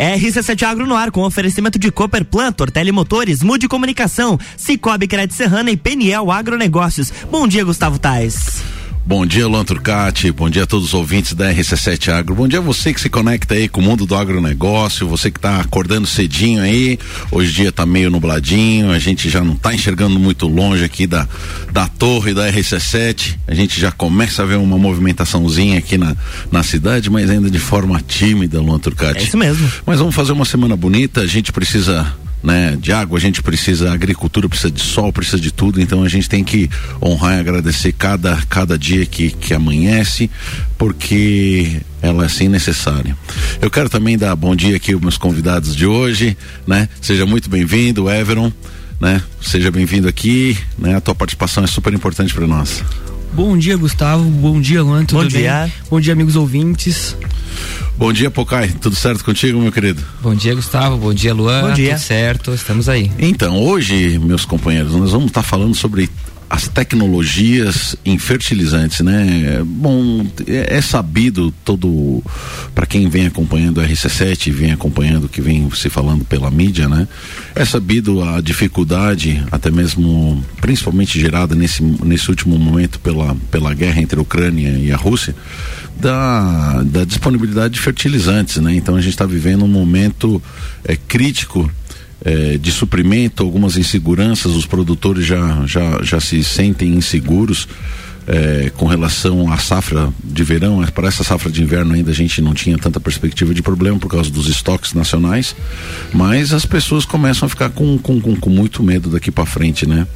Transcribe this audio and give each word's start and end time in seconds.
RC7 0.00 0.62
Agro 0.62 0.86
no 0.86 0.96
ar 0.96 1.10
com 1.10 1.20
oferecimento 1.20 1.78
de 1.78 1.92
Cooper 1.92 2.24
Plantor, 2.24 2.70
Telemotores, 2.70 3.42
Mude 3.42 3.68
Comunicação, 3.68 4.40
Cicobi 4.56 5.06
Crédito 5.06 5.34
Serrana 5.34 5.70
e 5.70 5.76
Peniel 5.76 6.32
Agronegócios. 6.32 7.12
Bom 7.30 7.46
dia, 7.46 7.62
Gustavo 7.62 7.98
Tais. 7.98 8.79
Bom 9.04 9.26
dia, 9.26 9.48
Luan 9.48 9.64
Turcati. 9.64 10.30
Bom 10.30 10.48
dia 10.48 10.64
a 10.64 10.66
todos 10.66 10.88
os 10.88 10.94
ouvintes 10.94 11.32
da 11.32 11.52
RC7 11.52 12.12
Agro. 12.12 12.34
Bom 12.34 12.46
dia 12.46 12.58
a 12.58 12.62
você 12.62 12.92
que 12.92 13.00
se 13.00 13.08
conecta 13.08 13.54
aí 13.54 13.68
com 13.68 13.80
o 13.80 13.84
mundo 13.84 14.06
do 14.06 14.14
agronegócio, 14.14 15.08
você 15.08 15.30
que 15.30 15.38
está 15.38 15.60
acordando 15.60 16.06
cedinho 16.06 16.62
aí. 16.62 16.98
Hoje 17.32 17.52
dia 17.52 17.70
está 17.70 17.84
meio 17.84 18.10
nubladinho, 18.10 18.92
a 18.92 18.98
gente 18.98 19.28
já 19.28 19.42
não 19.42 19.54
está 19.54 19.74
enxergando 19.74 20.18
muito 20.18 20.46
longe 20.46 20.84
aqui 20.84 21.06
da, 21.06 21.26
da 21.72 21.88
torre 21.88 22.34
da 22.34 22.52
RC7. 22.52 23.36
A 23.48 23.54
gente 23.54 23.80
já 23.80 23.90
começa 23.90 24.42
a 24.42 24.46
ver 24.46 24.56
uma 24.56 24.78
movimentaçãozinha 24.78 25.78
aqui 25.78 25.98
na, 25.98 26.14
na 26.52 26.62
cidade, 26.62 27.10
mas 27.10 27.28
ainda 27.30 27.50
de 27.50 27.58
forma 27.58 28.00
tímida, 28.06 28.60
Luan 28.60 28.78
Turcati. 28.78 29.20
É 29.20 29.22
isso 29.22 29.36
mesmo. 29.36 29.68
Mas 29.84 29.98
vamos 29.98 30.14
fazer 30.14 30.32
uma 30.32 30.44
semana 30.44 30.76
bonita, 30.76 31.22
a 31.22 31.26
gente 31.26 31.52
precisa 31.52 32.14
né, 32.42 32.76
de 32.80 32.92
água, 32.92 33.18
a 33.18 33.20
gente 33.20 33.42
precisa, 33.42 33.90
a 33.90 33.94
agricultura 33.94 34.48
precisa 34.48 34.70
de 34.70 34.80
sol, 34.80 35.12
precisa 35.12 35.38
de 35.38 35.52
tudo, 35.52 35.80
então 35.80 36.02
a 36.02 36.08
gente 36.08 36.28
tem 36.28 36.42
que 36.42 36.70
honrar 37.02 37.36
e 37.36 37.40
agradecer 37.40 37.92
cada, 37.92 38.36
cada 38.48 38.78
dia 38.78 39.04
que, 39.04 39.30
que 39.30 39.52
amanhece, 39.52 40.30
porque 40.78 41.80
ela 42.00 42.22
é 42.22 42.26
assim 42.26 42.48
necessária. 42.48 43.16
Eu 43.60 43.70
quero 43.70 43.88
também 43.88 44.16
dar 44.16 44.34
bom 44.34 44.56
dia 44.56 44.76
aqui 44.76 44.92
aos 44.92 45.02
meus 45.02 45.18
convidados 45.18 45.76
de 45.76 45.86
hoje, 45.86 46.36
né? 46.66 46.88
Seja 47.00 47.26
muito 47.26 47.50
bem-vindo, 47.50 48.10
Everon, 48.10 48.50
né? 49.00 49.22
Seja 49.40 49.70
bem-vindo 49.70 50.08
aqui, 50.08 50.56
né? 50.78 50.96
A 50.96 51.00
tua 51.00 51.14
participação 51.14 51.62
é 51.62 51.66
super 51.66 51.92
importante 51.92 52.32
para 52.32 52.46
nós. 52.46 52.82
Bom 53.32 53.56
dia, 53.56 53.76
Gustavo. 53.76 54.24
Bom 54.24 54.60
dia, 54.60 54.82
Luan. 54.82 55.04
Tudo 55.04 55.22
Bom 55.22 55.28
dia. 55.28 55.62
Bem? 55.64 55.72
Bom 55.88 56.00
dia, 56.00 56.12
amigos 56.12 56.36
ouvintes. 56.36 57.16
Bom 58.00 58.14
dia, 58.14 58.30
Pocai. 58.30 58.68
Tudo 58.68 58.96
certo 58.96 59.22
contigo, 59.22 59.60
meu 59.60 59.70
querido? 59.70 60.02
Bom 60.22 60.34
dia, 60.34 60.54
Gustavo. 60.54 60.96
Bom 60.96 61.12
dia, 61.12 61.34
Luan. 61.34 61.68
Bom 61.68 61.74
dia. 61.74 61.96
Tudo 61.96 62.02
certo, 62.02 62.54
estamos 62.54 62.88
aí. 62.88 63.12
Então, 63.18 63.62
hoje, 63.62 64.18
meus 64.18 64.46
companheiros, 64.46 64.94
nós 64.94 65.10
vamos 65.10 65.26
estar 65.26 65.42
falando 65.42 65.74
sobre 65.74 66.08
as 66.48 66.66
tecnologias 66.66 67.94
em 68.04 68.18
fertilizantes, 68.18 69.00
né? 69.00 69.62
Bom, 69.64 70.26
é, 70.48 70.78
é 70.78 70.80
sabido 70.80 71.52
todo 71.64 72.24
para 72.74 72.86
quem 72.86 73.08
vem 73.08 73.26
acompanhando 73.26 73.80
a 73.80 73.84
RC7 73.86 74.46
e 74.46 74.50
vem 74.50 74.72
acompanhando 74.72 75.24
o 75.24 75.28
que 75.28 75.40
vem 75.40 75.70
se 75.70 75.88
falando 75.88 76.24
pela 76.24 76.50
mídia, 76.50 76.88
né? 76.88 77.06
É 77.54 77.64
sabido 77.64 78.24
a 78.24 78.40
dificuldade, 78.40 79.44
até 79.52 79.70
mesmo 79.70 80.42
principalmente 80.60 81.20
gerada 81.20 81.54
nesse 81.54 81.82
nesse 81.82 82.28
último 82.30 82.58
momento 82.58 82.98
pela 82.98 83.36
pela 83.50 83.72
guerra 83.72 84.00
entre 84.00 84.18
a 84.18 84.22
Ucrânia 84.22 84.70
e 84.70 84.90
a 84.90 84.96
Rússia, 84.96 85.36
da, 86.00 86.82
da 86.82 87.04
disponibilidade 87.04 87.74
de 87.74 87.80
fertilizantes, 87.80 88.56
né? 88.56 88.74
Então 88.74 88.96
a 88.96 89.00
gente 89.00 89.12
está 89.12 89.26
vivendo 89.26 89.64
um 89.64 89.68
momento 89.68 90.42
é, 90.84 90.96
crítico 90.96 91.70
é, 92.24 92.58
de 92.58 92.72
suprimento, 92.72 93.42
algumas 93.42 93.76
inseguranças, 93.76 94.52
os 94.52 94.66
produtores 94.66 95.24
já, 95.24 95.64
já, 95.66 96.02
já 96.02 96.20
se 96.20 96.42
sentem 96.42 96.94
inseguros 96.94 97.68
é, 98.26 98.70
com 98.76 98.86
relação 98.86 99.52
à 99.52 99.58
safra 99.58 100.12
de 100.22 100.44
verão. 100.44 100.84
Para 100.94 101.08
essa 101.08 101.24
safra 101.24 101.50
de 101.50 101.62
inverno 101.62 101.94
ainda 101.94 102.10
a 102.10 102.14
gente 102.14 102.40
não 102.40 102.54
tinha 102.54 102.78
tanta 102.78 103.00
perspectiva 103.00 103.54
de 103.54 103.62
problema 103.62 103.98
por 103.98 104.08
causa 104.08 104.30
dos 104.30 104.48
estoques 104.48 104.92
nacionais, 104.92 105.54
mas 106.12 106.52
as 106.52 106.64
pessoas 106.64 107.04
começam 107.04 107.46
a 107.46 107.48
ficar 107.48 107.70
com, 107.70 107.98
com, 107.98 108.20
com, 108.20 108.36
com 108.36 108.50
muito 108.50 108.82
medo 108.82 109.10
daqui 109.10 109.30
para 109.30 109.46
frente, 109.46 109.86
né? 109.86 110.06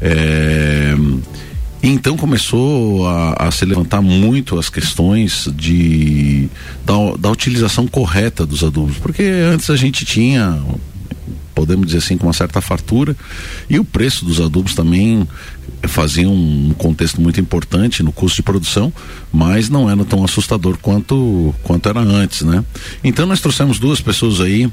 É, 0.00 0.94
então 1.82 2.16
começou 2.16 3.06
a, 3.06 3.48
a, 3.48 3.50
se 3.50 3.64
levantar 3.64 4.02
muito 4.02 4.58
as 4.58 4.68
questões 4.68 5.48
de 5.54 6.48
da, 6.84 6.94
da 7.18 7.30
utilização 7.30 7.86
correta 7.86 8.44
dos 8.44 8.64
adubos, 8.64 8.96
porque 8.98 9.22
antes 9.22 9.70
a 9.70 9.76
gente 9.76 10.04
tinha 10.04 10.60
podemos 11.58 11.86
dizer 11.86 11.98
assim, 11.98 12.16
com 12.16 12.28
uma 12.28 12.32
certa 12.32 12.60
fartura. 12.60 13.16
E 13.68 13.80
o 13.80 13.84
preço 13.84 14.24
dos 14.24 14.40
adubos 14.40 14.76
também 14.76 15.26
fazia 15.88 16.28
um 16.28 16.72
contexto 16.78 17.20
muito 17.20 17.40
importante 17.40 18.00
no 18.00 18.12
custo 18.12 18.36
de 18.36 18.42
produção, 18.44 18.92
mas 19.32 19.68
não 19.68 19.90
era 19.90 20.04
tão 20.04 20.24
assustador 20.24 20.78
quanto, 20.80 21.52
quanto 21.64 21.88
era 21.88 22.00
antes, 22.00 22.42
né? 22.42 22.64
Então 23.02 23.26
nós 23.26 23.40
trouxemos 23.40 23.80
duas 23.80 24.00
pessoas 24.00 24.40
aí 24.40 24.70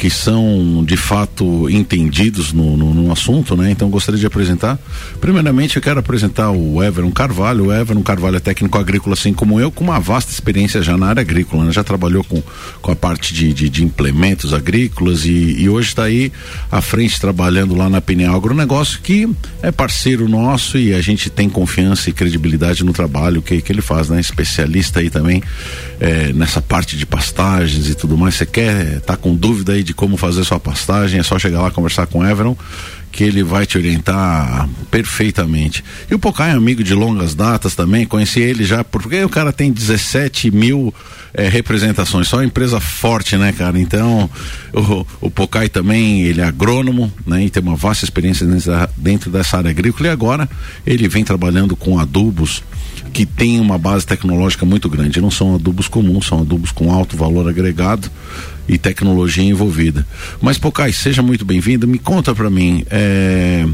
que 0.00 0.08
são 0.08 0.82
de 0.82 0.96
fato 0.96 1.68
entendidos 1.68 2.54
no, 2.54 2.74
no, 2.74 2.94
no, 2.94 3.12
assunto, 3.12 3.54
né? 3.54 3.70
Então 3.70 3.90
gostaria 3.90 4.18
de 4.18 4.24
apresentar. 4.24 4.78
Primeiramente, 5.20 5.76
eu 5.76 5.82
quero 5.82 6.00
apresentar 6.00 6.50
o 6.52 6.82
Everon 6.82 7.10
Carvalho. 7.10 7.66
O 7.66 7.72
Everon 7.72 8.00
Carvalho 8.02 8.36
é 8.36 8.40
técnico 8.40 8.78
agrícola, 8.78 9.12
assim 9.12 9.34
como 9.34 9.60
eu, 9.60 9.70
com 9.70 9.84
uma 9.84 10.00
vasta 10.00 10.32
experiência 10.32 10.80
já 10.80 10.96
na 10.96 11.08
área 11.08 11.20
agrícola, 11.20 11.66
né? 11.66 11.72
Já 11.72 11.84
trabalhou 11.84 12.24
com, 12.24 12.42
com 12.80 12.90
a 12.90 12.96
parte 12.96 13.34
de, 13.34 13.52
de, 13.52 13.68
de 13.68 13.84
implementos 13.84 14.54
agrícolas 14.54 15.26
e, 15.26 15.60
e 15.60 15.68
hoje 15.68 15.88
está 15.88 16.04
aí 16.04 16.32
à 16.72 16.80
frente 16.80 17.20
trabalhando 17.20 17.74
lá 17.74 17.90
na 17.90 18.00
Pneu 18.00 18.34
Agronegócio, 18.34 19.00
que 19.02 19.28
é 19.62 19.70
parceiro 19.70 20.26
nosso 20.30 20.78
e 20.78 20.94
a 20.94 21.02
gente 21.02 21.28
tem 21.28 21.46
confiança 21.46 22.08
e 22.08 22.14
credibilidade 22.14 22.82
no 22.84 22.94
trabalho 22.94 23.42
que, 23.42 23.60
que 23.60 23.70
ele 23.70 23.82
faz, 23.82 24.08
né? 24.08 24.18
Especialista 24.18 25.00
aí 25.00 25.10
também 25.10 25.42
é, 26.00 26.32
nessa 26.32 26.62
parte 26.62 26.96
de 26.96 27.04
pastagens 27.04 27.88
e 27.88 27.94
tudo 27.94 28.16
mais. 28.16 28.34
Você 28.34 28.46
quer 28.46 29.00
tá 29.00 29.16
com 29.16 29.34
dúvida 29.36 29.74
aí 29.74 29.82
de 29.82 29.92
como 29.92 30.16
fazer 30.16 30.42
sua 30.44 30.58
pastagem? 30.58 31.20
É 31.20 31.22
só 31.22 31.38
chegar 31.38 31.60
lá 31.60 31.70
conversar 31.70 32.06
com 32.06 32.20
o 32.20 32.26
Everon 32.26 32.56
que 33.12 33.24
ele 33.24 33.42
vai 33.42 33.66
te 33.66 33.76
orientar 33.76 34.68
perfeitamente. 34.90 35.82
E 36.10 36.14
o 36.14 36.18
Pocai 36.18 36.50
é 36.50 36.52
amigo 36.52 36.82
de 36.82 36.94
longas 36.94 37.34
datas 37.34 37.74
também, 37.74 38.06
conheci 38.06 38.40
ele 38.40 38.64
já, 38.64 38.84
porque 38.84 39.22
o 39.24 39.28
cara 39.28 39.52
tem 39.52 39.72
17 39.72 40.50
mil 40.50 40.94
é, 41.34 41.48
representações, 41.48 42.28
só 42.28 42.36
uma 42.36 42.44
empresa 42.44 42.78
forte, 42.78 43.36
né, 43.36 43.52
cara? 43.52 43.78
Então, 43.80 44.30
o, 44.72 45.06
o 45.20 45.30
Pocai 45.30 45.68
também, 45.68 46.22
ele 46.22 46.40
é 46.40 46.44
agrônomo, 46.44 47.12
né, 47.26 47.44
e 47.44 47.50
tem 47.50 47.62
uma 47.62 47.76
vasta 47.76 48.04
experiência 48.04 48.46
dentro, 48.46 48.72
dentro 48.96 49.30
dessa 49.30 49.58
área 49.58 49.70
agrícola, 49.70 50.08
e 50.08 50.12
agora 50.12 50.48
ele 50.86 51.08
vem 51.08 51.24
trabalhando 51.24 51.74
com 51.74 51.98
adubos 51.98 52.62
que 53.12 53.26
tem 53.26 53.60
uma 53.60 53.76
base 53.76 54.06
tecnológica 54.06 54.64
muito 54.64 54.88
grande. 54.88 55.20
Não 55.20 55.30
são 55.30 55.54
adubos 55.54 55.88
comuns, 55.88 56.26
são 56.26 56.40
adubos 56.40 56.70
com 56.70 56.92
alto 56.92 57.16
valor 57.16 57.48
agregado 57.48 58.10
e 58.68 58.78
tecnologia 58.78 59.44
envolvida. 59.44 60.06
Mas 60.40 60.58
Pocai, 60.58 60.92
seja 60.92 61.22
muito 61.22 61.44
bem-vindo. 61.44 61.86
Me 61.88 61.98
conta 61.98 62.34
para 62.34 62.48
mim, 62.48 62.84
é, 62.90 63.66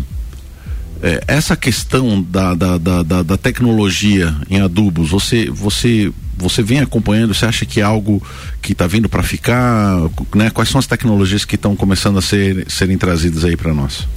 é, 1.03 1.23
essa 1.29 1.55
questão 1.57 2.23
da, 2.23 2.55
da, 2.55 2.79
da, 2.79 3.23
da, 3.23 3.37
tecnologia 3.37 4.35
em 4.49 4.61
adubos, 4.61 5.11
você, 5.11 5.51
você, 5.51 6.11
você 6.37 6.63
vem 6.63 6.81
acompanhando? 6.81 7.35
Você 7.35 7.45
acha 7.45 7.67
que 7.67 7.81
é 7.81 7.83
algo 7.83 8.23
que 8.63 8.73
está 8.73 8.87
vindo 8.87 9.09
para 9.09 9.23
ficar? 9.23 9.99
Né? 10.35 10.51
Quais 10.51 10.71
são 10.71 10.79
as 10.79 10.87
tecnologias 10.87 11.45
que 11.45 11.57
estão 11.57 11.77
começando 11.77 12.19
a 12.19 12.23
ser, 12.23 12.65
serem 12.71 12.97
trazidas 12.97 13.45
aí 13.45 13.57
para 13.57 13.75
nós? 13.75 14.09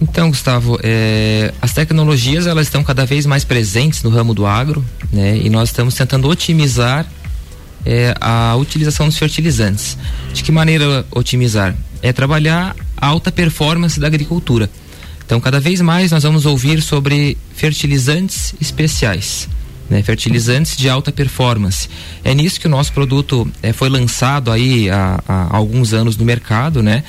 Então, 0.00 0.30
Gustavo, 0.30 0.78
é, 0.82 1.52
as 1.60 1.72
tecnologias 1.72 2.46
elas 2.46 2.66
estão 2.66 2.84
cada 2.84 3.04
vez 3.04 3.26
mais 3.26 3.44
presentes 3.44 4.02
no 4.02 4.10
ramo 4.10 4.32
do 4.32 4.46
agro, 4.46 4.84
né? 5.12 5.36
E 5.36 5.50
nós 5.50 5.70
estamos 5.70 5.94
tentando 5.94 6.28
otimizar 6.28 7.06
é, 7.84 8.14
a 8.20 8.54
utilização 8.56 9.06
dos 9.08 9.18
fertilizantes. 9.18 9.98
De 10.32 10.42
que 10.42 10.52
maneira 10.52 11.04
otimizar? 11.10 11.74
É 12.00 12.12
trabalhar 12.12 12.76
a 12.96 13.06
alta 13.06 13.32
performance 13.32 13.98
da 13.98 14.06
agricultura. 14.06 14.70
Então, 15.24 15.40
cada 15.40 15.58
vez 15.58 15.80
mais 15.80 16.12
nós 16.12 16.22
vamos 16.22 16.46
ouvir 16.46 16.80
sobre 16.80 17.36
fertilizantes 17.54 18.54
especiais. 18.60 19.48
Né, 19.90 20.02
fertilizantes 20.02 20.76
de 20.76 20.86
alta 20.86 21.10
performance. 21.10 21.88
É 22.22 22.34
nisso 22.34 22.60
que 22.60 22.66
o 22.66 22.70
nosso 22.70 22.92
produto 22.92 23.50
é, 23.62 23.72
foi 23.72 23.88
lançado 23.88 24.52
aí 24.52 24.90
há, 24.90 25.18
há, 25.26 25.56
alguns 25.56 25.94
anos 25.94 26.14
no 26.14 26.26
mercado, 26.26 26.82
né? 26.82 27.02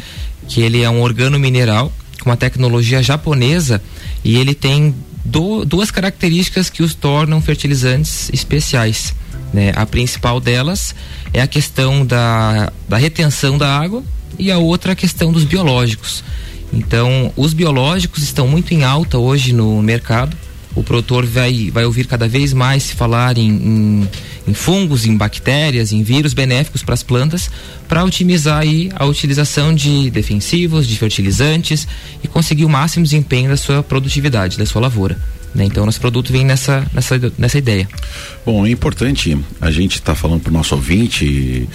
Que 0.47 0.61
ele 0.61 0.81
é 0.81 0.89
um 0.89 1.01
organo 1.01 1.37
mineral 1.37 1.91
uma 2.25 2.37
tecnologia 2.37 3.01
japonesa 3.01 3.81
e 4.23 4.37
ele 4.37 4.53
tem 4.53 4.95
do, 5.23 5.63
duas 5.65 5.91
características 5.91 6.69
que 6.69 6.83
os 6.83 6.93
tornam 6.93 7.41
fertilizantes 7.41 8.29
especiais. 8.33 9.13
Né? 9.53 9.71
A 9.75 9.85
principal 9.85 10.39
delas 10.39 10.95
é 11.33 11.41
a 11.41 11.47
questão 11.47 12.05
da, 12.05 12.71
da 12.87 12.97
retenção 12.97 13.57
da 13.57 13.77
água 13.77 14.03
e 14.37 14.51
a 14.51 14.57
outra 14.57 14.93
a 14.93 14.95
questão 14.95 15.31
dos 15.31 15.43
biológicos. 15.43 16.23
Então, 16.71 17.33
os 17.35 17.53
biológicos 17.53 18.23
estão 18.23 18.47
muito 18.47 18.73
em 18.73 18.83
alta 18.83 19.17
hoje 19.17 19.53
no 19.53 19.81
mercado. 19.81 20.37
O 20.75 20.83
produtor 20.83 21.25
vai, 21.25 21.71
vai 21.71 21.85
ouvir 21.85 22.05
cada 22.05 22.27
vez 22.27 22.53
mais 22.53 22.83
se 22.83 22.93
falar 22.93 23.37
em, 23.37 23.49
em, 23.49 24.09
em 24.47 24.53
fungos, 24.53 25.05
em 25.05 25.17
bactérias, 25.17 25.91
em 25.91 26.03
vírus 26.03 26.33
benéficos 26.33 26.83
para 26.83 26.93
as 26.93 27.03
plantas, 27.03 27.49
para 27.87 28.03
otimizar 28.03 28.59
aí 28.59 28.89
a 28.95 29.05
utilização 29.05 29.73
de 29.73 30.09
defensivos, 30.11 30.87
de 30.87 30.95
fertilizantes 30.97 31.87
e 32.23 32.27
conseguir 32.27 32.65
o 32.65 32.69
máximo 32.69 33.03
desempenho 33.03 33.49
da 33.49 33.57
sua 33.57 33.81
produtividade, 33.81 34.57
da 34.57 34.65
sua 34.65 34.81
lavoura. 34.81 35.17
Né? 35.53 35.65
Então, 35.65 35.85
nosso 35.85 35.99
produto 35.99 36.31
vem 36.31 36.45
nessa, 36.45 36.85
nessa, 36.93 37.19
nessa 37.37 37.57
ideia. 37.57 37.87
Bom, 38.45 38.65
é 38.65 38.69
importante 38.69 39.37
a 39.59 39.71
gente 39.71 39.95
estar 39.95 40.13
tá 40.13 40.15
falando 40.15 40.41
para 40.41 40.51
o 40.51 40.53
nosso 40.53 40.75
ouvinte 40.75 41.67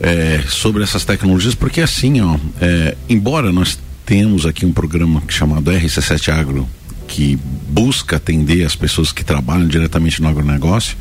é, 0.00 0.42
sobre 0.48 0.82
essas 0.82 1.04
tecnologias, 1.04 1.54
porque 1.54 1.80
assim, 1.80 2.20
ó, 2.20 2.36
é, 2.60 2.94
embora 3.08 3.50
nós 3.50 3.78
temos 4.04 4.46
aqui 4.46 4.64
um 4.66 4.72
programa 4.72 5.22
chamado 5.28 5.70
RC7 5.70 6.28
Agro, 6.32 6.68
que 7.06 7.38
busca 7.68 8.16
atender 8.16 8.64
as 8.64 8.74
pessoas 8.74 9.12
que 9.12 9.24
trabalham 9.24 9.66
diretamente 9.66 10.20
no 10.20 10.28
agronegócio, 10.28 10.96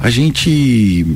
a 0.00 0.10
gente 0.10 1.06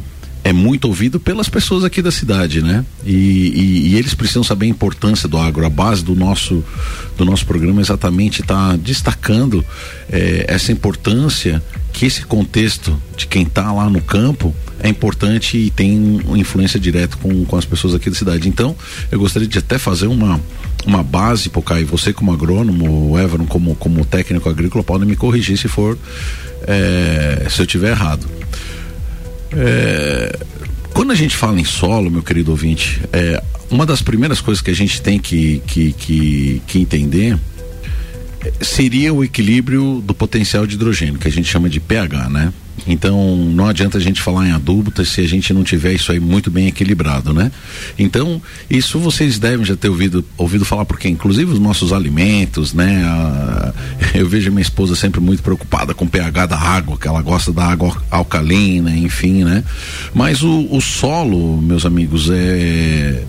é 0.44 0.52
muito 0.52 0.86
ouvido 0.86 1.20
pelas 1.20 1.48
pessoas 1.48 1.84
aqui 1.84 2.02
da 2.02 2.10
cidade, 2.10 2.62
né? 2.62 2.84
E, 3.04 3.12
e, 3.14 3.88
e, 3.88 3.96
eles 3.96 4.12
precisam 4.12 4.42
saber 4.42 4.66
a 4.66 4.68
importância 4.68 5.28
do 5.28 5.38
agro. 5.38 5.64
A 5.64 5.70
base 5.70 6.02
do 6.02 6.16
nosso, 6.16 6.64
do 7.16 7.24
nosso 7.24 7.46
programa 7.46 7.80
exatamente 7.80 8.40
está 8.40 8.74
destacando 8.76 9.64
é, 10.10 10.44
essa 10.48 10.72
importância 10.72 11.62
que 11.92 12.06
esse 12.06 12.24
contexto 12.24 13.00
de 13.16 13.26
quem 13.26 13.42
está 13.42 13.72
lá 13.72 13.88
no 13.88 14.00
campo 14.00 14.54
é 14.80 14.88
importante 14.88 15.56
e 15.56 15.70
tem 15.70 16.20
influência 16.36 16.80
direta 16.80 17.16
com, 17.16 17.44
com 17.44 17.56
as 17.56 17.64
pessoas 17.64 17.94
aqui 17.94 18.10
da 18.10 18.16
cidade. 18.16 18.48
Então, 18.48 18.74
eu 19.12 19.20
gostaria 19.20 19.46
de 19.46 19.58
até 19.58 19.78
fazer 19.78 20.08
uma, 20.08 20.40
uma 20.86 21.02
base, 21.02 21.48
Pocai, 21.48 21.84
você 21.84 22.12
como 22.12 22.32
agrônomo, 22.32 23.12
o 23.12 23.46
como, 23.46 23.74
como 23.76 24.04
técnico 24.04 24.48
agrícola, 24.48 24.82
podem 24.82 25.06
me 25.06 25.16
corrigir 25.16 25.56
se 25.56 25.68
for 25.68 25.98
é, 26.66 27.46
se 27.48 27.60
eu 27.60 27.66
tiver 27.66 27.90
errado. 27.90 28.28
É, 29.52 30.38
quando 30.92 31.12
a 31.12 31.14
gente 31.14 31.36
fala 31.36 31.60
em 31.60 31.64
solo, 31.64 32.10
meu 32.10 32.22
querido 32.22 32.50
ouvinte, 32.50 33.00
é, 33.12 33.42
uma 33.70 33.86
das 33.86 34.02
primeiras 34.02 34.40
coisas 34.40 34.62
que 34.62 34.70
a 34.70 34.74
gente 34.74 35.00
tem 35.00 35.18
que, 35.18 35.62
que, 35.66 35.92
que, 35.92 36.62
que 36.66 36.78
entender 36.78 37.38
seria 38.60 39.12
o 39.12 39.22
equilíbrio 39.22 40.02
do 40.04 40.14
potencial 40.14 40.66
de 40.66 40.74
hidrogênio, 40.74 41.18
que 41.18 41.28
a 41.28 41.30
gente 41.30 41.48
chama 41.48 41.68
de 41.68 41.80
pH, 41.80 42.28
né? 42.28 42.52
Então 42.86 43.36
não 43.36 43.66
adianta 43.66 43.98
a 43.98 44.00
gente 44.00 44.20
falar 44.20 44.48
em 44.48 44.52
adubo 44.52 44.92
se 45.04 45.20
a 45.20 45.28
gente 45.28 45.52
não 45.52 45.62
tiver 45.62 45.92
isso 45.92 46.10
aí 46.10 46.18
muito 46.18 46.50
bem 46.50 46.66
equilibrado, 46.66 47.32
né? 47.32 47.52
Então 47.98 48.40
isso 48.68 48.98
vocês 48.98 49.38
devem 49.38 49.64
já 49.64 49.76
ter 49.76 49.88
ouvido, 49.88 50.24
ouvido 50.36 50.64
falar 50.64 50.84
porque 50.84 51.08
inclusive 51.08 51.52
os 51.52 51.58
nossos 51.58 51.92
alimentos, 51.92 52.72
né? 52.72 53.04
A, 53.04 53.72
eu 54.14 54.28
vejo 54.28 54.50
minha 54.50 54.62
esposa 54.62 54.96
sempre 54.96 55.20
muito 55.20 55.42
preocupada 55.42 55.94
com 55.94 56.06
o 56.06 56.08
pH 56.08 56.46
da 56.46 56.58
água, 56.58 56.98
que 56.98 57.06
ela 57.06 57.22
gosta 57.22 57.52
da 57.52 57.64
água 57.64 57.96
alcalina, 58.10 58.90
enfim, 58.96 59.44
né? 59.44 59.62
Mas 60.14 60.42
o, 60.42 60.66
o 60.70 60.80
solo, 60.80 61.60
meus 61.60 61.86
amigos, 61.86 62.30
é 62.30 63.22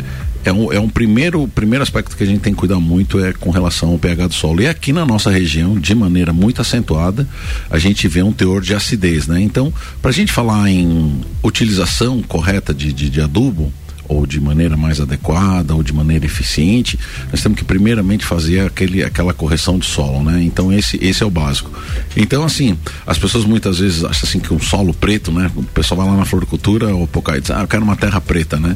é 0.44 0.52
um, 0.52 0.72
é 0.74 0.80
um 0.80 0.90
primeiro, 0.90 1.48
primeiro 1.48 1.84
aspecto 1.84 2.16
que 2.16 2.24
a 2.24 2.28
gente 2.28 2.42
tem 2.42 2.54
que 2.54 2.60
cuidar 2.60 2.80
muito 2.80 3.24
é 3.24 3.34
com 3.34 3.50
relação 3.50 3.90
ao 3.90 4.00
pH 4.00 4.28
do 4.28 4.34
solo. 4.34 4.62
E 4.62 4.68
aqui 4.68 4.92
na 4.92 5.06
nossa 5.06 5.32
região, 5.32 5.80
de 5.80 5.96
maneira 5.96 6.34
muito 6.34 6.62
acentuada, 6.62 7.28
a 7.70 7.78
gente 7.78 8.08
vê 8.08 8.22
um 8.22 8.32
teor 8.32 8.62
de 8.62 8.74
acidez, 8.74 9.28
né? 9.28 9.42
Então, 9.42 9.74
para 10.02 10.12
a 10.12 10.14
gente 10.14 10.32
falar 10.32 10.70
em 10.70 11.22
utilização 11.42 12.22
correta 12.22 12.74
de, 12.74 12.92
de, 12.92 13.10
de 13.10 13.22
adubo, 13.22 13.72
ou 14.08 14.26
de 14.26 14.40
maneira 14.40 14.76
mais 14.76 15.00
adequada 15.00 15.74
ou 15.76 15.84
de 15.84 15.94
maneira 15.94 16.26
eficiente, 16.26 17.00
nós 17.32 17.42
temos 17.42 17.58
que 17.58 17.66
primeiramente 17.66 18.26
fazer 18.26 18.62
aquele, 18.62 19.04
aquela 19.04 19.34
correção 19.34 19.78
de 19.78 19.86
solo, 19.86 20.24
né? 20.24 20.44
Então 20.44 20.72
esse, 20.72 20.98
esse 21.04 21.24
é 21.24 21.26
o 21.26 21.30
básico. 21.30 21.72
Então 22.16 22.44
assim, 22.44 22.78
as 23.06 23.18
pessoas 23.18 23.46
muitas 23.46 23.80
vezes 23.80 24.04
acham 24.04 24.28
assim 24.28 24.40
que 24.40 24.54
um 24.54 24.60
solo 24.60 24.94
preto, 24.94 25.32
né? 25.32 25.50
O 25.56 25.64
pessoal 25.64 26.02
vai 26.02 26.10
lá 26.10 26.18
na 26.18 26.26
floricultura 26.26 26.94
ou 26.94 27.08
pocai 27.08 27.42
diz, 27.42 27.52
ah, 27.52 27.62
eu 27.62 27.68
quero 27.68 27.84
uma 27.84 27.96
terra 27.96 28.20
preta, 28.20 28.60
né? 28.60 28.76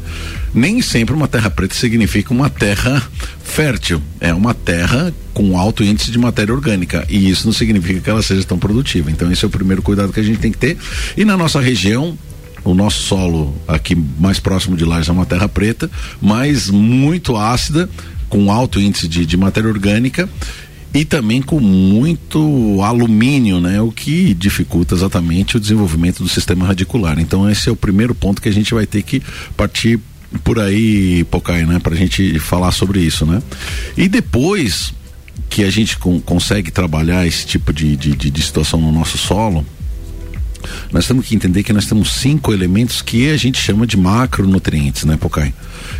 Nem 0.54 0.80
sempre 0.80 1.14
uma 1.14 1.28
terra 1.28 1.50
preta 1.50 1.74
significa 1.74 2.32
uma 2.32 2.50
terra 2.50 3.02
fértil, 3.42 4.02
é 4.20 4.32
uma 4.32 4.54
terra 4.54 5.12
com 5.32 5.58
alto 5.58 5.84
índice 5.84 6.10
de 6.10 6.18
matéria 6.18 6.52
orgânica 6.52 7.06
e 7.08 7.30
isso 7.30 7.46
não 7.46 7.52
significa 7.52 8.00
que 8.00 8.10
ela 8.10 8.22
seja 8.22 8.44
tão 8.44 8.58
produtiva. 8.58 9.10
Então 9.10 9.30
esse 9.30 9.44
é 9.44 9.48
o 9.48 9.50
primeiro 9.50 9.82
cuidado 9.82 10.12
que 10.12 10.20
a 10.20 10.22
gente 10.22 10.38
tem 10.38 10.52
que 10.52 10.58
ter. 10.58 10.76
E 11.16 11.24
na 11.24 11.36
nossa 11.36 11.60
região, 11.60 12.16
o 12.64 12.74
nosso 12.74 13.02
solo 13.02 13.54
aqui 13.66 13.94
mais 13.94 14.40
próximo 14.40 14.76
de 14.76 14.84
lá 14.84 15.00
é 15.00 15.10
uma 15.10 15.26
terra 15.26 15.48
preta, 15.48 15.90
mas 16.20 16.68
muito 16.70 17.36
ácida, 17.36 17.88
com 18.28 18.52
alto 18.52 18.80
índice 18.80 19.08
de, 19.08 19.24
de 19.24 19.36
matéria 19.36 19.68
orgânica 19.68 20.28
e 20.92 21.04
também 21.04 21.42
com 21.42 21.60
muito 21.60 22.80
alumínio, 22.82 23.60
né? 23.60 23.80
O 23.80 23.92
que 23.92 24.34
dificulta 24.34 24.94
exatamente 24.94 25.56
o 25.56 25.60
desenvolvimento 25.60 26.22
do 26.22 26.28
sistema 26.28 26.66
radicular. 26.66 27.18
Então 27.20 27.48
esse 27.48 27.68
é 27.68 27.72
o 27.72 27.76
primeiro 27.76 28.14
ponto 28.14 28.40
que 28.40 28.48
a 28.48 28.52
gente 28.52 28.74
vai 28.74 28.86
ter 28.86 29.02
que 29.02 29.22
partir 29.56 30.00
por 30.44 30.58
aí, 30.58 31.24
Pocai, 31.24 31.64
né? 31.64 31.78
Pra 31.78 31.94
gente 31.94 32.38
falar 32.38 32.72
sobre 32.72 33.00
isso, 33.00 33.24
né? 33.24 33.42
E 33.96 34.08
depois 34.08 34.92
que 35.48 35.62
a 35.62 35.70
gente 35.70 35.98
com, 35.98 36.20
consegue 36.20 36.70
trabalhar 36.70 37.26
esse 37.26 37.46
tipo 37.46 37.72
de, 37.72 37.96
de, 37.96 38.14
de 38.14 38.42
situação 38.42 38.80
no 38.80 38.92
nosso 38.92 39.16
solo, 39.16 39.64
nós 40.92 41.06
temos 41.06 41.26
que 41.26 41.34
entender 41.34 41.62
que 41.62 41.72
nós 41.72 41.86
temos 41.86 42.12
cinco 42.12 42.52
elementos 42.52 43.02
que 43.02 43.30
a 43.30 43.36
gente 43.36 43.60
chama 43.60 43.86
de 43.86 43.96
macronutrientes, 43.96 45.04
né, 45.04 45.16
Pocai? 45.16 45.52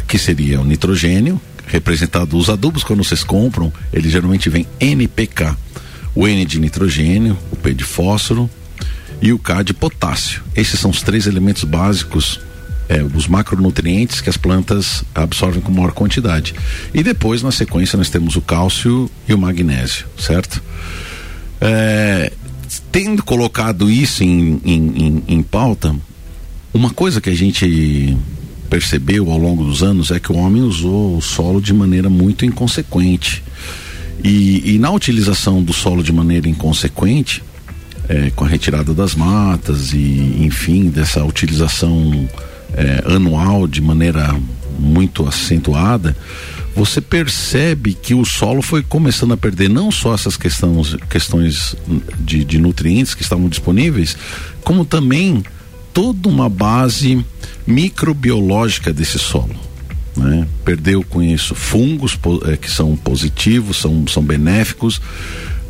Que 0.07 0.19
seria 0.19 0.61
o 0.61 0.65
nitrogênio, 0.65 1.41
representado 1.67 2.37
os 2.37 2.49
adubos 2.49 2.83
quando 2.83 3.05
vocês 3.05 3.23
compram, 3.23 3.73
ele 3.93 4.09
geralmente 4.09 4.49
vem 4.49 4.67
NPK. 4.81 5.57
O 6.15 6.27
N 6.27 6.45
de 6.45 6.59
nitrogênio, 6.59 7.39
o 7.51 7.57
P 7.57 7.75
de 7.75 7.85
fósforo 7.85 8.51
e 9.23 9.33
o 9.33 9.39
K 9.39 9.63
de 9.63 9.75
potássio. 9.75 10.43
Esses 10.55 10.81
são 10.81 10.91
os 10.91 11.03
três 11.03 11.27
elementos 11.27 11.65
básicos 11.65 12.41
é, 12.89 13.03
os 13.03 13.29
macronutrientes 13.29 14.21
que 14.21 14.31
as 14.31 14.37
plantas 14.37 15.05
absorvem 15.15 15.61
com 15.61 15.71
maior 15.71 15.93
quantidade. 15.93 16.55
E 16.95 17.03
depois, 17.03 17.43
na 17.43 17.53
sequência, 17.53 17.97
nós 17.97 18.09
temos 18.09 18.35
o 18.35 18.41
cálcio 18.41 19.11
e 19.29 19.35
o 19.35 19.39
magnésio, 19.39 20.07
certo? 20.19 20.63
É, 21.61 22.33
tendo 22.91 23.23
colocado 23.23 23.91
isso 23.91 24.23
em, 24.23 24.61
em, 24.65 24.93
em, 24.97 25.23
em 25.29 25.43
pauta, 25.43 25.95
uma 26.73 26.91
coisa 26.91 27.21
que 27.21 27.31
a 27.31 27.35
gente 27.35 28.17
percebeu 28.69 29.31
ao 29.31 29.39
longo 29.39 29.65
dos 29.65 29.83
anos 29.83 30.11
é 30.11 30.21
que 30.21 30.31
o 30.31 30.37
homem 30.37 30.63
usou 30.63 31.17
o 31.17 31.23
solo 31.23 31.61
de 31.61 31.73
maneira 31.73 32.11
muito 32.11 32.45
inconsequente. 32.45 33.43
E, 34.23 34.75
e 34.75 34.79
na 34.79 34.91
utilização 34.91 35.63
do 35.63 35.73
solo 35.73 36.03
de 36.03 36.13
maneira 36.13 36.49
inconsequente, 36.49 37.43
é, 38.09 38.31
com 38.31 38.45
a 38.45 38.49
retirada 38.49 38.95
das 38.95 39.15
matas 39.15 39.93
e, 39.93 40.37
enfim, 40.41 40.89
dessa 40.89 41.25
utilização 41.25 42.29
é, 42.75 43.15
anual 43.15 43.67
de 43.67 43.81
maneira 43.81 44.35
muito 44.79 45.27
acentuada, 45.27 46.17
você 46.79 47.01
percebe 47.01 47.93
que 47.93 48.15
o 48.15 48.25
solo 48.25 48.63
foi 48.63 48.85
começando 48.85 49.33
a 49.33 49.37
perder 49.37 49.69
não 49.69 49.91
só 49.91 50.15
essas 50.15 50.37
questões, 50.37 50.95
questões 51.11 51.75
de, 52.21 52.45
de 52.45 52.57
nutrientes 52.57 53.15
que 53.15 53.23
estavam 53.23 53.49
disponíveis, 53.49 54.17
como 54.63 54.85
também 54.85 55.43
toda 55.93 56.29
uma 56.29 56.49
base 56.49 57.27
microbiológica 57.67 58.93
desse 58.93 59.19
solo. 59.19 59.57
Né? 60.17 60.47
Perdeu 60.65 61.03
com 61.03 61.21
isso 61.21 61.53
fungos 61.53 62.17
é, 62.47 62.57
que 62.57 62.71
são 62.71 62.95
positivos, 62.95 63.79
são, 63.79 64.07
são 64.07 64.23
benéficos, 64.23 65.01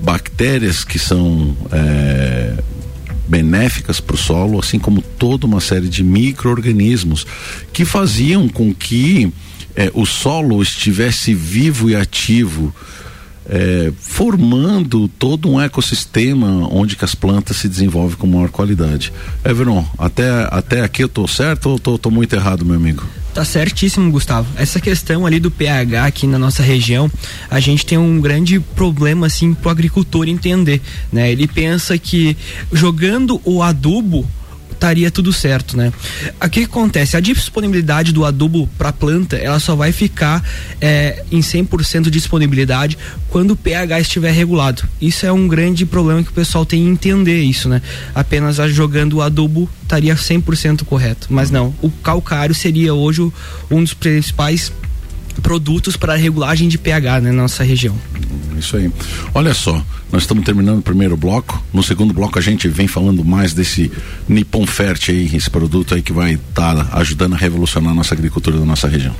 bactérias 0.03 0.85
que 0.85 0.99
são 0.99 1.57
é, 1.73 2.63
benéficas 3.27 3.99
para 3.99 4.15
o 4.15 4.19
solo, 4.19 4.59
assim 4.59 4.79
como 4.79 5.01
toda 5.01 5.47
uma 5.47 5.61
série 5.61 5.89
de 5.89 6.05
micro-organismos 6.05 7.27
que 7.73 7.87
faziam 7.87 8.47
com 8.47 8.75
que 8.75 9.33
é, 9.75 9.91
o 9.95 10.05
solo 10.05 10.63
estivesse 10.63 11.35
vivo 11.35 11.91
e 11.91 11.97
ativo, 11.97 12.75
é, 13.49 13.91
formando 13.99 15.09
todo 15.09 15.51
um 15.51 15.61
ecossistema 15.61 16.69
onde 16.71 16.97
que 16.97 17.05
as 17.05 17.15
plantas 17.15 17.57
se 17.57 17.69
desenvolvem 17.69 18.17
com 18.17 18.27
maior 18.27 18.51
qualidade. 18.51 19.13
Everon, 19.45 19.85
até, 19.97 20.29
até 20.51 20.83
aqui 20.83 21.03
eu 21.03 21.07
estou 21.07 21.27
certo 21.27 21.71
ou 21.71 21.97
estou 21.97 22.13
muito 22.13 22.35
errado, 22.35 22.65
meu 22.65 22.77
amigo? 22.77 23.07
Tá 23.33 23.45
certíssimo, 23.45 24.11
Gustavo. 24.11 24.49
Essa 24.57 24.81
questão 24.81 25.25
ali 25.25 25.39
do 25.39 25.51
pH 25.51 26.07
aqui 26.07 26.27
na 26.27 26.39
nossa 26.39 26.63
região, 26.63 27.11
a 27.49 27.61
gente 27.61 27.87
tem 27.87 27.97
um 27.97 28.21
grande 28.21 28.59
problema 28.59 29.27
assim 29.27 29.55
pro 29.55 29.71
agricultor 29.71 30.29
entender, 30.29 30.83
né? 31.13 31.31
Ele 31.31 31.47
pensa 31.47 31.97
que 31.97 32.37
jogando 32.73 33.41
o 33.45 33.63
adubo 33.63 34.29
estaria 34.73 35.11
tudo 35.11 35.33
certo, 35.33 35.77
né? 35.77 35.93
O 36.43 36.49
que 36.49 36.65
acontece? 36.65 37.17
A 37.17 37.21
disponibilidade 37.21 38.13
do 38.13 38.25
adubo 38.25 38.69
para 38.79 38.93
planta, 38.93 39.37
ela 39.37 39.59
só 39.59 39.75
vai 39.75 39.93
ficar 39.93 40.43
é, 40.81 41.25
em 41.31 41.41
100% 41.41 42.03
de 42.03 42.11
disponibilidade 42.11 42.97
quando 43.29 43.53
o 43.53 43.57
pH 43.57 44.01
estiver 44.01 44.33
regulado. 44.33 44.83
Isso 45.01 45.27
é 45.27 45.33
um 45.33 45.49
grande 45.49 45.85
problema 45.85 46.23
que 46.23 46.31
o 46.31 46.35
pessoal 46.35 46.65
tem 46.65 46.83
que 46.83 46.89
entender 46.89 47.41
isso, 47.43 47.69
né? 47.69 47.83
Apenas 48.15 48.57
jogando 48.73 49.15
o 49.15 49.23
adubo 49.23 49.69
estaria 49.83 50.15
100% 50.15 50.85
correto, 50.85 51.29
mas 51.31 51.51
não. 51.51 51.75
O 51.83 51.91
calcário 51.91 52.55
seria 52.55 52.95
hoje 52.95 53.31
um 53.71 53.83
dos 53.83 53.95
principais 53.95 54.73
produtos 55.43 55.97
para 55.97 56.15
regulagem 56.15 56.69
de 56.69 56.79
pH 56.79 57.21
né, 57.21 57.31
na 57.33 57.43
nossa 57.43 57.63
região. 57.63 57.95
Isso 58.59 58.77
aí. 58.77 58.91
Olha 59.35 59.55
só, 59.55 59.83
nós 60.11 60.23
estamos 60.23 60.45
terminando 60.45 60.79
o 60.79 60.83
primeiro 60.83 61.17
bloco. 61.17 61.63
No 61.73 61.83
segundo 61.83 62.13
bloco 62.13 62.39
a 62.39 62.43
gente 62.43 62.69
vem 62.69 62.89
falando 62.89 63.25
mais 63.25 63.55
desse 63.55 63.91
Nippon 64.29 64.67
Fert 64.67 65.09
aí, 65.09 65.35
esse 65.35 65.49
produto 65.49 65.95
aí 65.95 66.03
que 66.03 66.13
vai 66.13 66.35
estar 66.35 66.85
tá 66.85 66.99
ajudando 66.99 67.35
a 67.35 67.37
revolucionar 67.37 67.93
a 67.93 67.95
nossa 67.95 68.15
agricultura 68.15 68.59
da 68.59 68.65
nossa 68.65 68.89
região. 68.89 69.15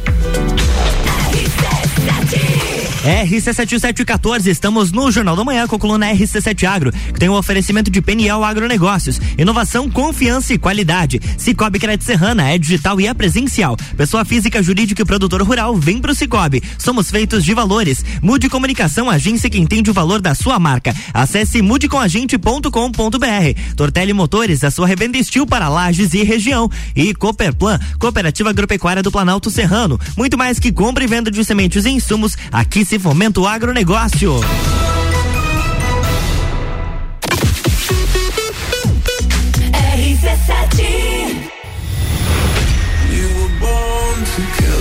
RC7714, 3.03 4.47
estamos 4.47 4.91
no 4.91 5.11
Jornal 5.11 5.37
da 5.37 5.45
Manhã 5.45 5.67
com 5.69 5.77
a 5.77 5.79
coluna 5.79 6.13
RC7 6.13 6.65
Agro, 6.65 6.93
que 6.93 7.19
tem 7.19 7.29
o 7.29 7.33
um 7.33 7.37
oferecimento 7.37 7.91
de 7.91 8.03
Peniel 8.03 8.45
Agronegócios, 8.45 9.21
inovação, 9.39 9.89
confiança 9.89 10.53
e 10.53 10.59
qualidade. 10.59 11.21
Cicobi 11.37 11.79
Crédito 11.79 12.05
Serrana 12.05 12.51
é 12.51 12.59
digital 12.59 13.01
e 13.01 13.07
é 13.07 13.15
presencial. 13.15 13.77
Pessoa 13.97 14.25
física, 14.25 14.63
jurídica 14.63 15.03
e 15.03 15.05
produtor 15.05 15.43
rural, 15.43 15.77
vem 15.77 16.01
pro 16.01 16.15
Cicobi. 16.15 16.63
Somos 16.77 17.11
feitos 17.11 17.45
de 17.45 17.55
valores. 17.55 18.05
Mude 18.21 18.49
Comunicação, 18.49 19.09
agência 19.09 19.49
que 19.49 19.59
entende 19.59 19.91
o 19.91 19.95
valor 19.95 20.21
da 20.21 20.35
sua 20.35 20.59
marca. 20.59 20.93
Acesse 21.15 21.63
mudecomagente.com.br. 21.63 23.75
Tortelli 23.77 24.13
Motores, 24.13 24.65
a 24.65 24.73
sua 24.73 24.89
revenda 24.89 25.17
estil 25.17 25.47
para 25.47 25.69
lajes 25.69 26.15
e 26.15 26.25
região. 26.25 26.69
E 26.97 27.15
Cooperplan, 27.15 27.79
Cooperativa 27.99 28.51
Agropecuária 28.51 29.03
do 29.03 29.13
Planalto 29.13 29.51
Serrano. 29.51 30.01
Muito 30.17 30.37
mais 30.37 30.59
que 30.59 30.73
compra 30.73 31.05
e 31.05 31.07
venda 31.07 31.31
de 31.31 31.45
sementes 31.45 31.85
e 31.85 31.91
insumos, 31.91 32.37
aqui 32.51 32.88
se 32.89 32.99
fomenta 32.99 33.39
o 33.39 33.47
agronegócio. 33.47 34.41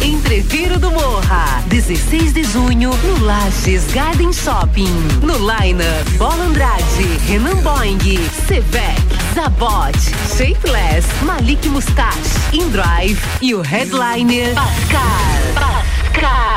Entreviro 0.01 0.79
do 0.79 0.89
Morra, 0.89 1.61
16 1.67 2.31
de 2.31 2.43
junho, 2.45 2.91
no 3.03 3.25
Lages 3.25 3.83
Garden 3.93 4.31
Shopping. 4.31 4.93
No 5.21 5.35
Line-up, 5.37 6.09
Bola 6.17 6.45
Andrade, 6.45 6.83
Renan 7.27 7.57
Boing, 7.57 7.99
Sevec, 8.47 9.01
Zabot, 9.35 9.97
Shapeless, 10.37 11.05
Malik 11.23 11.67
Mustache, 11.67 12.39
Indrive 12.53 13.19
e 13.41 13.53
o 13.53 13.61
headliner 13.61 14.53
Pascal. 14.53 15.01
Pascal. 15.55 16.56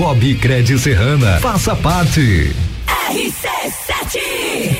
Cicobi 0.00 0.34
Cred 0.34 0.78
Serrana. 0.78 1.38
Faça 1.40 1.76
parte. 1.76 2.56
RC7 3.10 4.79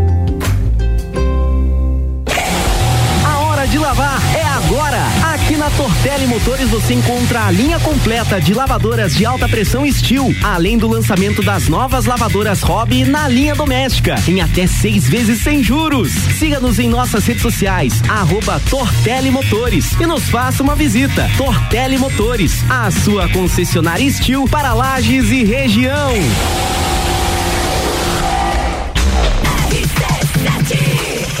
Tortelli 5.77 6.27
Motores 6.27 6.69
você 6.69 6.93
encontra 6.93 7.45
a 7.45 7.51
linha 7.51 7.79
completa 7.79 8.39
de 8.39 8.53
lavadoras 8.53 9.15
de 9.15 9.25
alta 9.25 9.47
pressão 9.47 9.89
Steel, 9.91 10.33
além 10.43 10.77
do 10.77 10.87
lançamento 10.87 11.41
das 11.41 11.67
novas 11.67 12.05
lavadoras 12.05 12.61
Hobby 12.61 13.03
na 13.05 13.27
linha 13.27 13.55
doméstica, 13.55 14.15
em 14.27 14.41
até 14.41 14.67
seis 14.67 15.07
vezes 15.07 15.41
sem 15.41 15.63
juros. 15.63 16.11
Siga-nos 16.37 16.79
em 16.79 16.89
nossas 16.89 17.25
redes 17.25 17.41
sociais, 17.41 18.01
arroba 18.09 18.61
Tortelli 18.69 19.31
Motores 19.31 19.93
e 19.99 20.05
nos 20.05 20.29
faça 20.29 20.61
uma 20.61 20.75
visita. 20.75 21.29
Tortelli 21.37 21.97
Motores, 21.97 22.63
a 22.69 22.91
sua 22.91 23.27
concessionária 23.29 24.09
Steel 24.11 24.45
para 24.47 24.73
Lages 24.73 25.31
e 25.31 25.43
região. 25.43 26.11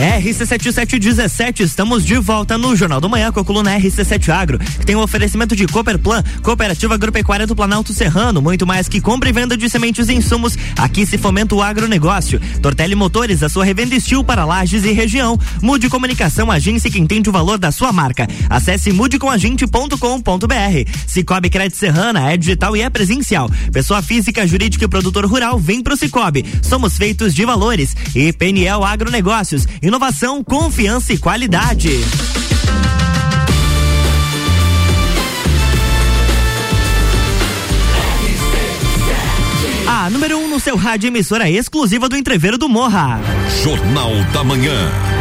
RC7717, 0.01 1.59
estamos 1.59 2.03
de 2.03 2.17
volta 2.17 2.57
no 2.57 2.75
Jornal 2.75 2.99
do 2.99 3.07
Manhã 3.07 3.31
com 3.31 3.39
a 3.39 3.45
coluna 3.45 3.77
RC7 3.77 4.29
Agro, 4.29 4.57
que 4.57 4.83
tem 4.83 4.95
um 4.95 5.01
oferecimento 5.01 5.55
de 5.55 5.67
Cooperplan, 5.67 6.23
Cooperativa 6.41 6.95
Agropecuária 6.95 7.45
do 7.45 7.55
Planalto 7.55 7.93
Serrano, 7.93 8.41
muito 8.41 8.65
mais 8.65 8.87
que 8.87 8.99
compra 8.99 9.29
e 9.29 9.31
venda 9.31 9.55
de 9.55 9.69
sementes 9.69 10.09
e 10.09 10.13
insumos, 10.13 10.57
aqui 10.75 11.05
se 11.05 11.19
fomenta 11.19 11.53
o 11.53 11.61
agronegócio. 11.61 12.41
Tortelli 12.63 12.95
Motores, 12.95 13.43
a 13.43 13.49
sua 13.49 13.63
revenda 13.63 13.93
estil 13.93 14.23
para 14.23 14.43
lajes 14.43 14.83
e 14.85 14.91
região. 14.91 15.39
Mude 15.61 15.87
Comunicação, 15.87 16.49
agência 16.49 16.89
que 16.89 16.97
entende 16.97 17.29
o 17.29 17.31
valor 17.31 17.59
da 17.59 17.71
sua 17.71 17.91
marca. 17.91 18.27
Acesse 18.49 18.91
mudecomagente.com.br. 18.91 20.91
Cicobi 21.05 21.49
Crédito 21.51 21.77
Serrana 21.77 22.31
é 22.31 22.37
digital 22.37 22.75
e 22.75 22.81
é 22.81 22.89
presencial. 22.89 23.51
Pessoa 23.71 24.01
física, 24.01 24.47
jurídica 24.47 24.85
e 24.85 24.87
produtor 24.87 25.27
rural, 25.27 25.59
vem 25.59 25.83
pro 25.83 25.95
Cicobi. 25.95 26.43
Somos 26.63 26.97
feitos 26.97 27.35
de 27.35 27.45
valores. 27.45 27.95
E 28.15 28.33
PNL 28.33 28.83
Agronegócios 28.83 29.67
inovação, 29.91 30.41
confiança 30.41 31.11
e 31.11 31.17
qualidade. 31.17 31.89
A 39.85 40.09
número 40.09 40.37
1 40.37 40.43
um 40.45 40.47
no 40.47 40.61
seu 40.61 40.77
rádio 40.77 41.09
emissora 41.09 41.49
exclusiva 41.49 42.07
do 42.07 42.15
Entreveiro 42.15 42.57
do 42.57 42.69
Morra. 42.69 43.19
Jornal 43.61 44.11
da 44.31 44.45
Manhã. 44.45 45.20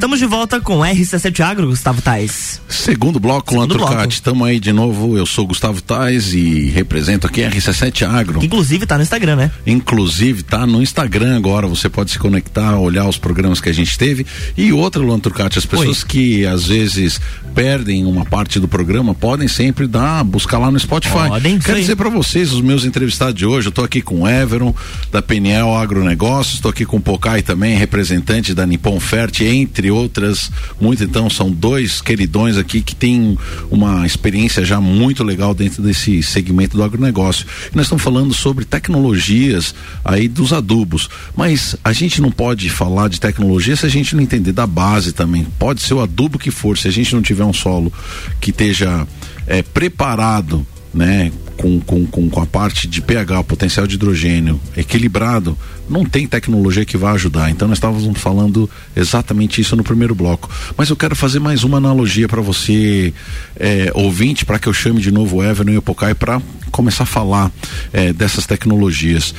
Estamos 0.00 0.18
de 0.18 0.24
volta 0.24 0.58
com 0.58 0.78
RC7 0.78 1.40
Agro, 1.40 1.66
Gustavo 1.66 2.00
Tais. 2.00 2.58
Segundo 2.66 3.20
bloco, 3.20 3.52
Segundo 3.52 3.76
Lantrocate. 3.76 4.14
Estamos 4.14 4.48
aí 4.48 4.58
de 4.58 4.72
novo. 4.72 5.18
Eu 5.18 5.26
sou 5.26 5.46
Gustavo 5.46 5.82
Tais 5.82 6.32
e 6.32 6.70
represento 6.70 7.26
aqui 7.26 7.42
RC7 7.42 8.08
Agro. 8.08 8.42
Inclusive 8.42 8.86
tá 8.86 8.96
no 8.96 9.02
Instagram, 9.02 9.36
né? 9.36 9.50
Inclusive 9.66 10.42
tá 10.42 10.66
no 10.66 10.80
Instagram 10.80 11.36
agora. 11.36 11.66
Você 11.66 11.90
pode 11.90 12.12
se 12.12 12.18
conectar, 12.18 12.78
olhar 12.78 13.06
os 13.06 13.18
programas 13.18 13.60
que 13.60 13.68
a 13.68 13.74
gente 13.74 13.98
teve. 13.98 14.26
E 14.56 14.72
outra, 14.72 15.04
Lantrocate, 15.04 15.58
as 15.58 15.66
pessoas 15.66 16.00
Oi. 16.00 16.08
que 16.08 16.46
às 16.46 16.64
vezes 16.66 17.20
perdem 17.54 18.04
uma 18.04 18.24
parte 18.24 18.60
do 18.60 18.68
programa 18.68 19.14
podem 19.14 19.48
sempre 19.48 19.86
dar, 19.86 20.22
buscar 20.24 20.58
lá 20.58 20.70
no 20.70 20.78
Spotify. 20.78 21.28
Podem, 21.28 21.58
Quero 21.58 21.76
sim. 21.76 21.82
dizer 21.82 21.96
para 21.96 22.08
vocês, 22.08 22.52
os 22.52 22.60
meus 22.60 22.84
entrevistados 22.84 23.34
de 23.34 23.44
hoje, 23.44 23.68
eu 23.68 23.72
tô 23.72 23.82
aqui 23.82 24.00
com 24.00 24.22
o 24.22 24.28
Everon, 24.28 24.72
da 25.10 25.20
PNL 25.20 25.74
Agronegócios, 25.74 26.54
estou 26.54 26.70
aqui 26.70 26.84
com 26.84 26.98
o 26.98 27.00
Pocai 27.00 27.42
também, 27.42 27.76
representante 27.76 28.54
da 28.54 28.64
Nippon 28.64 29.00
Fert, 29.00 29.40
entre 29.40 29.80
entre 29.80 29.90
outras, 29.90 30.50
muito 30.78 31.02
então 31.02 31.30
são 31.30 31.50
dois 31.50 32.02
queridões 32.02 32.58
aqui 32.58 32.82
que 32.82 32.94
têm 32.94 33.38
uma 33.70 34.04
experiência 34.04 34.62
já 34.62 34.78
muito 34.78 35.24
legal 35.24 35.54
dentro 35.54 35.82
desse 35.82 36.22
segmento 36.22 36.76
do 36.76 36.82
agronegócio. 36.82 37.46
E 37.72 37.76
nós 37.76 37.86
estamos 37.86 38.04
falando 38.04 38.34
sobre 38.34 38.66
tecnologias 38.66 39.74
aí 40.04 40.28
dos 40.28 40.52
adubos, 40.52 41.08
mas 41.34 41.76
a 41.82 41.94
gente 41.94 42.20
não 42.20 42.30
pode 42.30 42.68
falar 42.68 43.08
de 43.08 43.18
tecnologia 43.18 43.74
se 43.74 43.86
a 43.86 43.88
gente 43.88 44.14
não 44.14 44.22
entender 44.22 44.52
da 44.52 44.66
base 44.66 45.12
também. 45.12 45.46
Pode 45.58 45.80
ser 45.80 45.94
o 45.94 46.00
adubo 46.00 46.38
que 46.38 46.50
for, 46.50 46.76
se 46.76 46.86
a 46.86 46.92
gente 46.92 47.14
não 47.14 47.22
tiver 47.22 47.39
um 47.44 47.52
solo 47.52 47.92
que 48.40 48.50
esteja 48.50 49.06
é, 49.46 49.62
preparado 49.62 50.66
né, 50.92 51.30
com, 51.56 51.78
com, 51.80 52.06
com, 52.06 52.40
a 52.40 52.46
parte 52.46 52.88
de 52.88 53.00
pH, 53.00 53.44
potencial 53.44 53.86
de 53.86 53.94
hidrogênio 53.94 54.60
equilibrado, 54.76 55.56
não 55.88 56.04
tem 56.04 56.26
tecnologia 56.26 56.84
que 56.84 56.96
vá 56.96 57.12
ajudar. 57.12 57.50
Então 57.50 57.68
nós 57.68 57.78
estávamos 57.78 58.18
falando 58.20 58.68
exatamente 58.96 59.60
isso 59.60 59.76
no 59.76 59.84
primeiro 59.84 60.14
bloco. 60.14 60.50
Mas 60.76 60.88
eu 60.88 60.96
quero 60.96 61.14
fazer 61.14 61.38
mais 61.38 61.62
uma 61.62 61.76
analogia 61.76 62.26
para 62.26 62.40
você, 62.40 63.12
é, 63.56 63.90
ouvinte, 63.94 64.44
para 64.44 64.58
que 64.58 64.68
eu 64.68 64.72
chame 64.72 65.00
de 65.00 65.10
novo 65.10 65.36
o 65.36 65.44
Everton 65.44 65.72
e 65.72 65.78
o 65.78 65.82
Pocai 65.82 66.14
para 66.14 66.40
começar 66.70 67.04
a 67.04 67.06
falar 67.06 67.52
é, 67.92 68.12
dessas 68.12 68.46
tecnologias. 68.46 69.34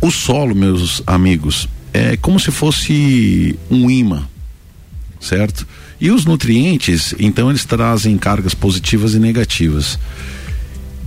O 0.00 0.10
solo, 0.10 0.54
meus 0.54 1.02
amigos, 1.06 1.68
é 1.92 2.16
como 2.16 2.38
se 2.38 2.50
fosse 2.50 3.58
um 3.70 3.90
imã, 3.90 4.22
certo? 5.20 5.66
E 6.00 6.10
os 6.10 6.24
nutrientes, 6.24 7.14
então, 7.18 7.50
eles 7.50 7.64
trazem 7.64 8.16
cargas 8.16 8.54
positivas 8.54 9.14
e 9.14 9.18
negativas. 9.18 9.98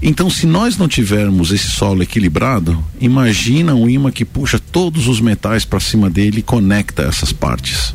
Então, 0.02 0.30
se 0.30 0.48
nós 0.48 0.78
não 0.78 0.88
tivermos 0.88 1.52
esse 1.52 1.70
solo 1.70 2.02
equilibrado, 2.02 2.84
imagina 3.00 3.76
um 3.76 3.88
imã 3.88 4.12
que 4.12 4.26
puxa 4.26 4.60
todos 4.60 5.08
os 5.08 5.22
metais 5.22 5.64
para 5.64 5.80
cima 5.80 6.10
dele 6.10 6.40
e 6.40 6.44
conecta 6.44 7.04
essas 7.04 7.32
partes. 7.32 7.94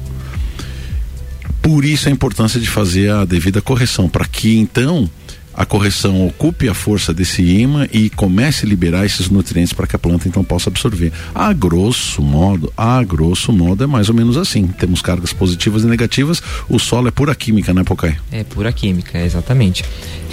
Por 1.61 1.85
isso 1.85 2.09
a 2.09 2.13
importância 2.13 2.61
de 2.61 2.69
fazer 2.69 3.11
a 3.11 3.25
devida 3.25 3.61
correção, 3.61 4.09
para 4.09 4.25
que 4.25 4.57
então 4.57 5.11
a 5.57 5.65
correção 5.65 6.27
ocupe 6.27 6.69
a 6.69 6.75
força 6.75 7.15
desse 7.15 7.43
imã 7.43 7.89
e 7.91 8.11
comece 8.11 8.67
a 8.67 8.69
liberar 8.69 9.07
esses 9.07 9.31
nutrientes 9.31 9.73
para 9.73 9.87
que 9.87 9.97
a 9.97 9.99
planta 9.99 10.29
então 10.29 10.45
possa 10.45 10.69
absorver. 10.69 11.11
A 11.35 11.51
grosso 11.55 12.21
modo, 12.21 12.71
a 12.77 13.03
grosso 13.03 13.53
modo 13.53 13.83
é 13.83 13.87
mais 13.87 14.11
ou 14.11 14.15
menos 14.15 14.37
assim. 14.37 14.67
Temos 14.67 15.01
cargas 15.01 15.33
positivas 15.33 15.83
e 15.83 15.87
negativas. 15.87 16.43
O 16.69 16.79
solo 16.79 17.09
é 17.09 17.11
pura 17.11 17.35
química, 17.35 17.73
né, 17.73 17.83
Pocai? 17.85 18.19
É 18.31 18.45
pura 18.45 18.71
química, 18.71 19.19
exatamente. 19.19 19.83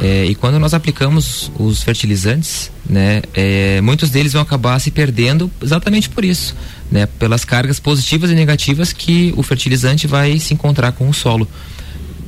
É, 0.02 0.26
e 0.26 0.36
quando 0.36 0.60
nós 0.60 0.74
aplicamos 0.74 1.50
os 1.58 1.82
fertilizantes, 1.82 2.70
né, 2.86 3.22
é, 3.34 3.80
muitos 3.80 4.10
deles 4.10 4.34
vão 4.34 4.42
acabar 4.42 4.78
se 4.80 4.92
perdendo 4.92 5.50
exatamente 5.62 6.10
por 6.10 6.26
isso, 6.26 6.54
né, 6.92 7.06
pelas 7.06 7.46
cargas 7.46 7.80
positivas 7.80 8.30
e 8.30 8.36
negativas 8.36 8.92
que 8.92 9.34
o 9.38 9.44
fertilizante 9.44 10.06
vai 10.06 10.38
se 10.38 10.54
encontrar 10.54 10.92
com 10.92 11.08
o 11.08 11.14
solo, 11.14 11.48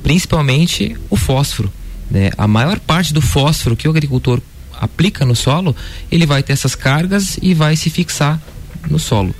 principalmente 0.01 0.95
o 1.09 1.17
fósforo. 1.17 1.69
Né? 2.09 2.31
A 2.37 2.47
maior 2.47 2.79
parte 2.79 3.13
do 3.13 3.21
fósforo 3.21 3.75
que 3.75 3.87
o 3.87 3.91
agricultor 3.91 4.41
aplica 4.79 5.25
no 5.25 5.35
solo, 5.35 5.75
ele 6.11 6.25
vai 6.25 6.43
ter 6.43 6.53
essas 6.53 6.75
cargas 6.75 7.37
e 7.41 7.53
vai 7.53 7.75
se 7.75 7.89
fixar 7.89 8.41
no 8.89 8.99
solo. 8.99 9.33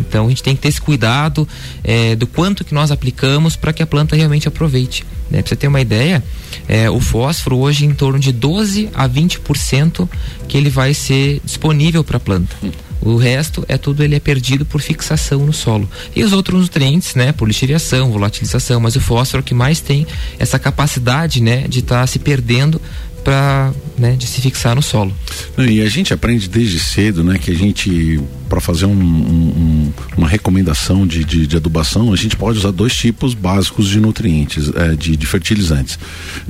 Então 0.00 0.26
a 0.26 0.28
gente 0.28 0.42
tem 0.42 0.54
que 0.54 0.62
ter 0.62 0.68
esse 0.68 0.80
cuidado 0.80 1.46
é, 1.84 2.16
do 2.16 2.26
quanto 2.26 2.64
que 2.64 2.74
nós 2.74 2.90
aplicamos 2.90 3.56
para 3.56 3.72
que 3.72 3.82
a 3.82 3.86
planta 3.86 4.16
realmente 4.16 4.48
aproveite. 4.48 5.04
Né? 5.30 5.42
Para 5.42 5.48
você 5.48 5.56
ter 5.56 5.68
uma 5.68 5.80
ideia, 5.80 6.22
é, 6.68 6.90
o 6.90 7.00
fósforo 7.00 7.58
hoje 7.58 7.84
em 7.84 7.94
torno 7.94 8.18
de 8.18 8.32
12 8.32 8.90
a 8.94 9.08
20% 9.08 10.08
que 10.48 10.56
ele 10.56 10.70
vai 10.70 10.94
ser 10.94 11.40
disponível 11.44 12.02
para 12.02 12.16
a 12.16 12.20
planta. 12.20 12.56
O 13.02 13.16
resto 13.16 13.64
é 13.68 13.76
tudo 13.76 14.02
ele 14.02 14.14
é 14.14 14.20
perdido 14.20 14.64
por 14.64 14.80
fixação 14.80 15.44
no 15.44 15.52
solo. 15.52 15.90
E 16.14 16.22
os 16.22 16.32
outros 16.32 16.60
nutrientes, 16.60 17.14
né, 17.14 17.32
por 17.32 17.46
lixiviação, 17.46 18.10
volatilização, 18.10 18.80
mas 18.80 18.96
o 18.96 19.00
fósforo 19.00 19.42
é 19.42 19.44
que 19.44 19.54
mais 19.54 19.80
tem 19.80 20.06
essa 20.38 20.58
capacidade, 20.58 21.42
né, 21.42 21.66
de 21.68 21.80
estar 21.80 22.00
tá 22.00 22.06
se 22.06 22.18
perdendo 22.18 22.80
para 23.22 23.72
né, 23.98 24.12
de 24.12 24.26
se 24.26 24.40
fixar 24.40 24.74
no 24.74 24.82
solo. 24.82 25.14
E 25.56 25.80
a 25.80 25.88
gente 25.88 26.12
aprende 26.12 26.48
desde 26.48 26.78
cedo, 26.78 27.22
né, 27.22 27.38
que 27.38 27.50
a 27.50 27.54
gente 27.54 28.20
para 28.48 28.60
fazer 28.60 28.84
um, 28.84 28.92
um, 28.92 29.92
uma 30.16 30.28
recomendação 30.28 31.06
de, 31.06 31.24
de, 31.24 31.46
de, 31.46 31.56
adubação, 31.56 32.12
a 32.12 32.16
gente 32.16 32.36
pode 32.36 32.58
usar 32.58 32.70
dois 32.70 32.94
tipos 32.94 33.32
básicos 33.32 33.88
de 33.88 33.98
nutrientes, 33.98 34.70
é, 34.74 34.94
de, 34.94 35.16
de 35.16 35.26
fertilizantes. 35.26 35.98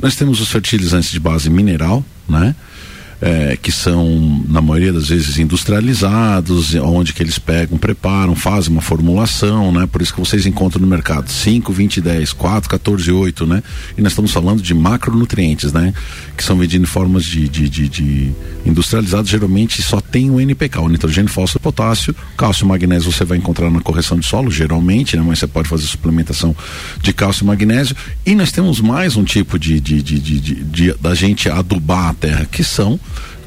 Nós 0.01 0.17
temos 0.17 0.41
os 0.41 0.49
fertilizantes 0.49 1.13
de 1.13 1.21
base 1.21 1.49
mineral, 1.49 2.05
né? 2.29 2.57
É, 3.23 3.57
que 3.57 3.71
são, 3.71 4.45
na 4.49 4.61
maioria 4.61 4.93
das 4.93 5.09
vezes, 5.09 5.39
industrializados, 5.39 6.75
onde 6.75 7.13
que 7.13 7.23
eles 7.23 7.39
pegam, 7.39 7.79
preparam, 7.79 8.35
fazem 8.35 8.73
uma 8.73 8.83
formulação, 8.83 9.71
né? 9.71 9.87
Por 9.87 10.03
isso 10.03 10.13
que 10.13 10.19
vocês 10.19 10.45
encontram 10.45 10.83
no 10.83 10.89
mercado 10.89 11.31
5, 11.31 11.73
20, 11.73 12.01
10, 12.01 12.33
4, 12.33 12.69
14, 12.69 13.13
8, 13.13 13.47
né? 13.47 13.63
E 13.97 14.03
nós 14.03 14.11
estamos 14.11 14.33
falando 14.33 14.61
de 14.61 14.75
macronutrientes, 14.75 15.73
né? 15.73 15.95
Que 16.37 16.43
são 16.43 16.59
vendidos 16.59 16.89
em 16.89 16.91
formas 16.91 17.25
de, 17.25 17.49
de, 17.49 17.69
de, 17.69 17.89
de 17.89 18.33
industrializados, 18.67 19.31
geralmente 19.31 19.81
só 19.83 20.01
tem 20.01 20.29
o 20.29 20.41
NPK, 20.41 20.81
o 20.81 20.89
nitrogênio, 20.89 21.31
fósforo, 21.31 21.63
potássio, 21.63 22.17
cálcio 22.37 22.65
e 22.65 22.69
magnésio 22.69 23.13
você 23.13 23.25
vai 23.25 23.39
encontrar 23.39 23.71
na 23.71 23.81
correção 23.81 24.19
de 24.19 24.27
solo, 24.27 24.51
geralmente, 24.51 25.17
né? 25.17 25.23
Mas 25.25 25.39
você 25.39 25.47
pode 25.47 25.69
fazer 25.69 25.87
suplementação 25.87 26.57
de 27.01 27.13
cálcio 27.13 27.45
e 27.45 27.47
magnésio. 27.47 27.95
E 28.27 28.35
nós 28.35 28.51
temos 28.51 28.81
mais 28.81 29.17
um 29.17 29.23
tipo 29.23 29.61
de, 29.61 29.79
de, 29.79 30.03
de, 30.03 30.19
de, 30.19 30.41
de, 30.41 30.55
de 30.65 30.95
da 30.95 31.15
gente 31.15 31.49
adubar 31.49 32.09
a 32.09 32.15
terra, 32.15 32.45
que 32.51 32.65
são 32.65 32.99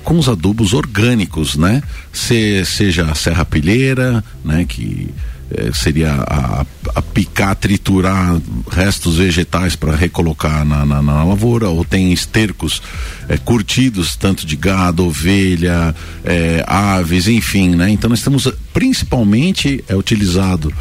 com 0.03 0.19
os 0.19 0.29
adubos 0.29 0.73
orgânicos, 0.73 1.55
né? 1.55 1.81
Se, 2.13 2.63
seja 2.65 3.11
a 3.11 3.15
serrapilheira, 3.15 4.23
né? 4.43 4.65
Que 4.67 5.09
eh, 5.51 5.71
seria 5.73 6.11
a, 6.11 6.65
a, 6.95 7.01
picar, 7.01 7.55
triturar 7.55 8.41
restos 8.71 9.17
vegetais 9.17 9.75
para 9.75 9.95
recolocar 9.95 10.65
na, 10.65 10.83
na, 10.83 11.01
na, 11.03 11.23
lavoura, 11.23 11.69
ou 11.69 11.85
tem 11.85 12.11
estercos 12.11 12.81
eh, 13.29 13.37
curtidos, 13.37 14.15
tanto 14.15 14.43
de 14.45 14.55
gado, 14.55 15.05
ovelha, 15.05 15.93
eh, 16.23 16.63
aves, 16.65 17.27
enfim, 17.27 17.75
né? 17.75 17.91
Então 17.91 18.09
nós 18.09 18.23
temos 18.23 18.51
principalmente 18.73 19.83
é 19.87 19.95
utilizado 19.95 20.73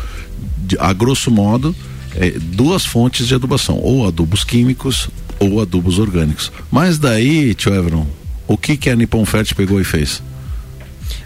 de, 0.66 0.78
a 0.78 0.92
grosso 0.92 1.30
modo 1.30 1.74
duas 2.52 2.86
fontes 2.86 3.26
de 3.26 3.34
adubação, 3.34 3.76
ou 3.76 4.06
adubos 4.06 4.44
químicos 4.44 5.10
ou 5.40 5.60
adubos 5.60 5.98
orgânicos. 5.98 6.52
Mas 6.70 6.96
daí, 6.96 7.54
tio 7.54 7.74
Evron, 7.74 8.06
o 8.46 8.56
que 8.56 8.76
que 8.76 8.90
a 8.90 8.96
Nippon 8.96 9.24
Fert 9.24 9.54
pegou 9.54 9.80
e 9.80 9.84
fez? 9.84 10.22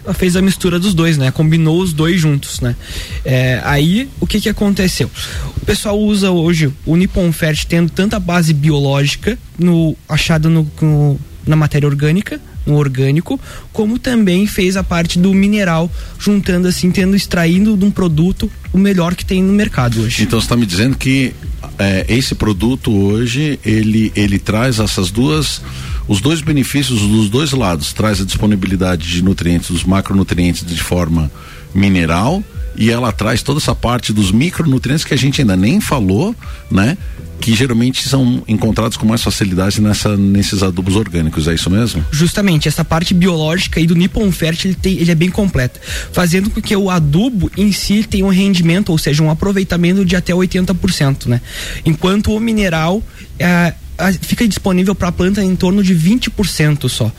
Ela 0.03 0.13
fez 0.13 0.35
a 0.35 0.41
mistura 0.41 0.79
dos 0.79 0.93
dois, 0.93 1.17
né? 1.17 1.31
Combinou 1.31 1.81
os 1.81 1.93
dois 1.93 2.19
juntos, 2.19 2.61
né? 2.61 2.75
É, 3.23 3.61
aí, 3.63 4.09
o 4.19 4.25
que 4.25 4.39
que 4.39 4.49
aconteceu? 4.49 5.09
O 5.57 5.65
pessoal 5.65 5.99
usa 5.99 6.31
hoje 6.31 6.71
o 6.85 6.95
Nippon 6.95 7.31
Fert 7.31 7.65
tendo 7.65 7.91
tanta 7.91 8.19
base 8.19 8.53
biológica 8.53 9.37
no 9.57 9.95
achado 10.07 10.49
no, 10.49 10.69
no 10.81 11.19
na 11.45 11.55
matéria 11.55 11.87
orgânica, 11.87 12.39
no 12.65 12.75
orgânico, 12.75 13.39
como 13.73 13.97
também 13.97 14.45
fez 14.45 14.77
a 14.77 14.83
parte 14.83 15.17
do 15.17 15.33
mineral, 15.33 15.91
juntando 16.19 16.67
assim, 16.67 16.91
tendo 16.91 17.15
extraindo 17.15 17.75
de 17.75 17.83
um 17.83 17.91
produto 17.91 18.51
o 18.71 18.77
melhor 18.77 19.15
que 19.15 19.25
tem 19.25 19.41
no 19.41 19.51
mercado 19.53 20.01
hoje. 20.01 20.21
Então 20.21 20.39
você 20.39 20.45
está 20.45 20.55
me 20.55 20.65
dizendo 20.65 20.95
que 20.95 21.33
é, 21.77 22.05
esse 22.07 22.35
produto 22.35 22.91
hoje 22.91 23.59
ele 23.65 24.11
ele 24.15 24.37
traz 24.37 24.79
essas 24.79 25.09
duas 25.09 25.61
os 26.09 26.19
dois 26.19 26.41
benefícios 26.41 26.99
dos 26.99 27.29
dois 27.29 27.51
lados. 27.51 27.93
Traz 27.93 28.19
a 28.19 28.25
disponibilidade 28.25 29.07
de 29.07 29.23
nutrientes, 29.23 29.69
dos 29.69 29.85
macronutrientes 29.85 30.65
de 30.65 30.81
forma 30.81 31.31
mineral 31.73 32.43
e 32.75 32.89
ela 32.89 33.11
traz 33.11 33.43
toda 33.43 33.59
essa 33.59 33.75
parte 33.75 34.11
dos 34.11 34.31
micronutrientes 34.31 35.05
que 35.05 35.13
a 35.13 35.17
gente 35.17 35.39
ainda 35.39 35.55
nem 35.55 35.79
falou, 35.79 36.35
né? 36.69 36.97
que 37.39 37.55
geralmente 37.55 38.07
são 38.07 38.43
encontrados 38.47 38.97
com 38.97 39.05
mais 39.05 39.23
facilidade 39.23 39.81
nessa, 39.81 40.17
nesses 40.17 40.61
adubos 40.61 40.97
orgânicos, 40.97 41.47
é 41.47 41.53
isso 41.53 41.69
mesmo? 41.69 42.03
Justamente, 42.11 42.67
essa 42.67 42.83
parte 42.83 43.13
biológica 43.13 43.79
aí 43.79 43.87
do 43.87 43.95
Nippon 43.95 44.29
Fértil, 44.29 44.75
ele, 44.83 44.99
ele 44.99 45.11
é 45.11 45.15
bem 45.15 45.29
completa, 45.29 45.79
fazendo 46.11 46.49
com 46.49 46.61
que 46.61 46.75
o 46.75 46.89
adubo 46.89 47.49
em 47.55 47.71
si 47.71 48.03
tenha 48.03 48.25
um 48.25 48.29
rendimento, 48.29 48.89
ou 48.89 48.97
seja, 48.97 49.23
um 49.23 49.31
aproveitamento 49.31 50.03
de 50.03 50.17
até 50.17 50.33
80%, 50.33 51.27
né? 51.27 51.41
Enquanto 51.85 52.35
o 52.35 52.39
mineral 52.41 53.01
é, 53.39 53.73
fica 54.21 54.47
disponível 54.47 54.95
para 54.95 55.09
a 55.09 55.11
planta 55.11 55.43
em 55.43 55.55
torno 55.55 55.83
de 55.83 55.95
20% 55.95 56.87
só. 56.89 57.11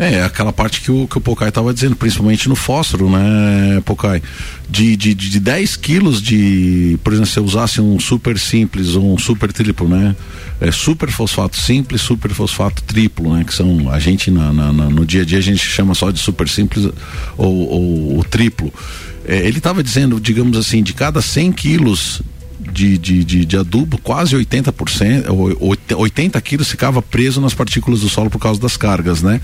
É, 0.00 0.22
aquela 0.24 0.50
parte 0.50 0.80
que 0.80 0.90
o, 0.90 1.06
que 1.06 1.18
o 1.18 1.20
Pocai 1.20 1.50
estava 1.50 1.74
dizendo, 1.74 1.94
principalmente 1.94 2.48
no 2.48 2.56
fósforo, 2.56 3.10
né, 3.10 3.82
Pocai? 3.84 4.22
De, 4.66 4.96
de, 4.96 5.12
de 5.12 5.38
10 5.38 5.76
quilos 5.76 6.22
de, 6.22 6.98
por 7.04 7.12
exemplo, 7.12 7.30
se 7.30 7.38
eu 7.38 7.44
usasse 7.44 7.82
um 7.82 8.00
super 8.00 8.38
simples 8.38 8.94
ou 8.94 9.12
um 9.12 9.18
super 9.18 9.52
triplo, 9.52 9.86
né? 9.86 10.16
É, 10.58 10.72
super 10.72 11.10
fosfato 11.10 11.58
simples, 11.58 12.00
super 12.00 12.30
fosfato 12.30 12.82
triplo, 12.84 13.34
né? 13.34 13.44
Que 13.44 13.52
são, 13.52 13.92
a 13.92 13.98
gente 13.98 14.30
na, 14.30 14.50
na, 14.54 14.72
na 14.72 14.88
no 14.88 15.04
dia 15.04 15.20
a 15.20 15.24
dia 15.26 15.36
a 15.36 15.42
gente 15.42 15.60
chama 15.60 15.94
só 15.94 16.10
de 16.10 16.18
super 16.18 16.48
simples 16.48 16.86
ou, 17.36 17.68
ou, 17.68 18.16
ou 18.16 18.24
triplo. 18.24 18.72
É, 19.26 19.46
ele 19.46 19.58
estava 19.58 19.82
dizendo, 19.82 20.18
digamos 20.18 20.56
assim, 20.56 20.82
de 20.82 20.94
cada 20.94 21.20
100 21.20 21.52
quilos 21.52 22.22
de, 22.60 22.98
de, 22.98 23.24
de, 23.24 23.44
de, 23.44 23.56
adubo, 23.56 23.98
quase 23.98 24.36
80%, 24.36 25.26
80 25.96 26.40
quilos 26.40 26.70
ficava 26.70 27.00
preso 27.00 27.40
nas 27.40 27.54
partículas 27.54 28.00
do 28.00 28.08
solo 28.08 28.28
por 28.28 28.38
causa 28.38 28.60
das 28.60 28.76
cargas, 28.76 29.22
né? 29.22 29.40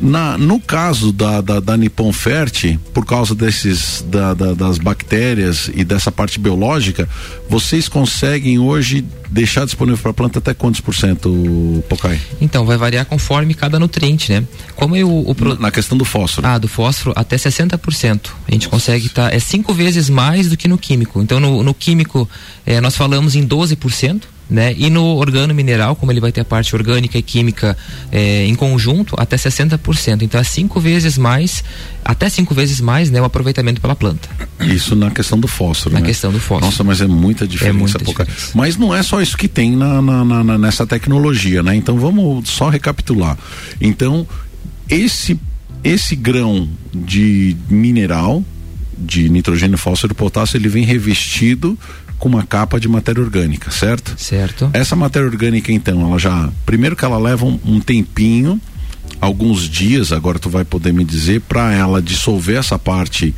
Na, 0.00 0.38
no 0.38 0.58
caso 0.58 1.12
da, 1.12 1.40
da, 1.42 1.60
da 1.60 1.76
Nippon 1.76 2.12
Fert, 2.12 2.78
por 2.94 3.04
causa 3.04 3.34
desses 3.34 4.02
da, 4.08 4.32
da, 4.32 4.54
das 4.54 4.78
bactérias 4.78 5.70
e 5.74 5.84
dessa 5.84 6.10
parte 6.10 6.38
biológica, 6.38 7.06
vocês 7.48 7.86
conseguem 7.86 8.58
hoje 8.58 9.04
deixar 9.28 9.64
disponível 9.64 10.00
para 10.00 10.10
a 10.10 10.14
planta 10.14 10.38
até 10.38 10.54
quantos 10.54 10.80
por 10.80 10.94
cento, 10.94 11.84
Pocai? 11.88 12.18
Então, 12.40 12.64
vai 12.64 12.78
variar 12.78 13.04
conforme 13.04 13.52
cada 13.52 13.78
nutriente, 13.78 14.32
né? 14.32 14.44
Como 14.74 14.96
eu, 14.96 15.10
o 15.10 15.34
pro... 15.34 15.54
na, 15.54 15.60
na, 15.60 15.70
questão 15.70 15.96
do 15.98 16.04
fósforo. 16.04 16.46
Ah, 16.46 16.56
do 16.56 16.66
fósforo 16.66 17.12
até 17.14 17.36
60%. 17.36 18.30
A 18.48 18.52
gente 18.52 18.64
Nossa. 18.64 18.68
consegue 18.68 19.06
estar 19.06 19.28
tá, 19.28 19.36
é 19.36 19.38
cinco 19.38 19.74
vezes 19.74 20.08
mais 20.08 20.48
do 20.48 20.56
que 20.56 20.66
no 20.66 20.78
químico. 20.78 21.20
Então, 21.20 21.38
no, 21.38 21.62
no 21.62 21.74
químico, 21.74 22.28
é, 22.64 22.80
nós 22.80 22.96
falamos 22.96 23.36
em 23.36 23.46
12%. 23.46 24.22
Né? 24.50 24.74
E 24.76 24.90
no 24.90 25.04
organo 25.16 25.54
mineral, 25.54 25.94
como 25.94 26.10
ele 26.10 26.20
vai 26.20 26.32
ter 26.32 26.40
a 26.40 26.44
parte 26.44 26.74
orgânica 26.74 27.16
e 27.16 27.22
química 27.22 27.76
é, 28.10 28.44
em 28.46 28.54
conjunto, 28.56 29.14
até 29.16 29.36
60%. 29.36 30.22
Então 30.22 30.40
é 30.40 30.44
cinco 30.44 30.80
vezes 30.80 31.16
mais, 31.16 31.62
até 32.04 32.28
cinco 32.28 32.52
vezes 32.52 32.80
mais, 32.80 33.10
né, 33.10 33.20
o 33.20 33.24
aproveitamento 33.24 33.80
pela 33.80 33.94
planta. 33.94 34.28
Isso 34.60 34.96
na 34.96 35.10
questão 35.10 35.38
do 35.38 35.46
fósforo. 35.46 35.94
Na 35.94 36.00
né? 36.00 36.06
questão 36.06 36.32
do 36.32 36.40
fósforo. 36.40 36.66
Nossa, 36.66 36.82
mas 36.82 37.00
é 37.00 37.06
muita 37.06 37.46
diferença. 37.46 37.76
É 37.76 37.78
muita 37.78 37.98
diferença. 37.98 38.50
Mas 38.54 38.76
não 38.76 38.94
é 38.94 39.02
só 39.02 39.22
isso 39.22 39.36
que 39.36 39.46
tem 39.46 39.76
na, 39.76 40.02
na, 40.02 40.24
na, 40.24 40.58
nessa 40.58 40.84
tecnologia, 40.84 41.62
né? 41.62 41.76
Então 41.76 41.96
vamos 41.96 42.48
só 42.48 42.68
recapitular. 42.68 43.38
Então, 43.80 44.26
esse, 44.88 45.38
esse 45.84 46.16
grão 46.16 46.68
de 46.92 47.56
mineral, 47.68 48.44
de 48.98 49.28
nitrogênio, 49.28 49.78
fósforo 49.78 50.12
e 50.12 50.16
potássio, 50.16 50.56
ele 50.56 50.68
vem 50.68 50.84
revestido 50.84 51.78
com 52.20 52.28
uma 52.28 52.44
capa 52.44 52.78
de 52.78 52.86
matéria 52.86 53.20
orgânica, 53.22 53.70
certo? 53.70 54.14
Certo. 54.18 54.70
Essa 54.74 54.94
matéria 54.94 55.26
orgânica, 55.26 55.72
então, 55.72 56.06
ela 56.06 56.18
já. 56.18 56.50
Primeiro 56.66 56.94
que 56.94 57.04
ela 57.04 57.18
leva 57.18 57.46
um, 57.46 57.58
um 57.64 57.80
tempinho, 57.80 58.60
alguns 59.18 59.68
dias, 59.68 60.12
agora 60.12 60.38
tu 60.38 60.50
vai 60.50 60.64
poder 60.64 60.92
me 60.92 61.02
dizer, 61.02 61.40
para 61.40 61.72
ela 61.72 62.00
dissolver 62.00 62.58
essa 62.58 62.78
parte 62.78 63.34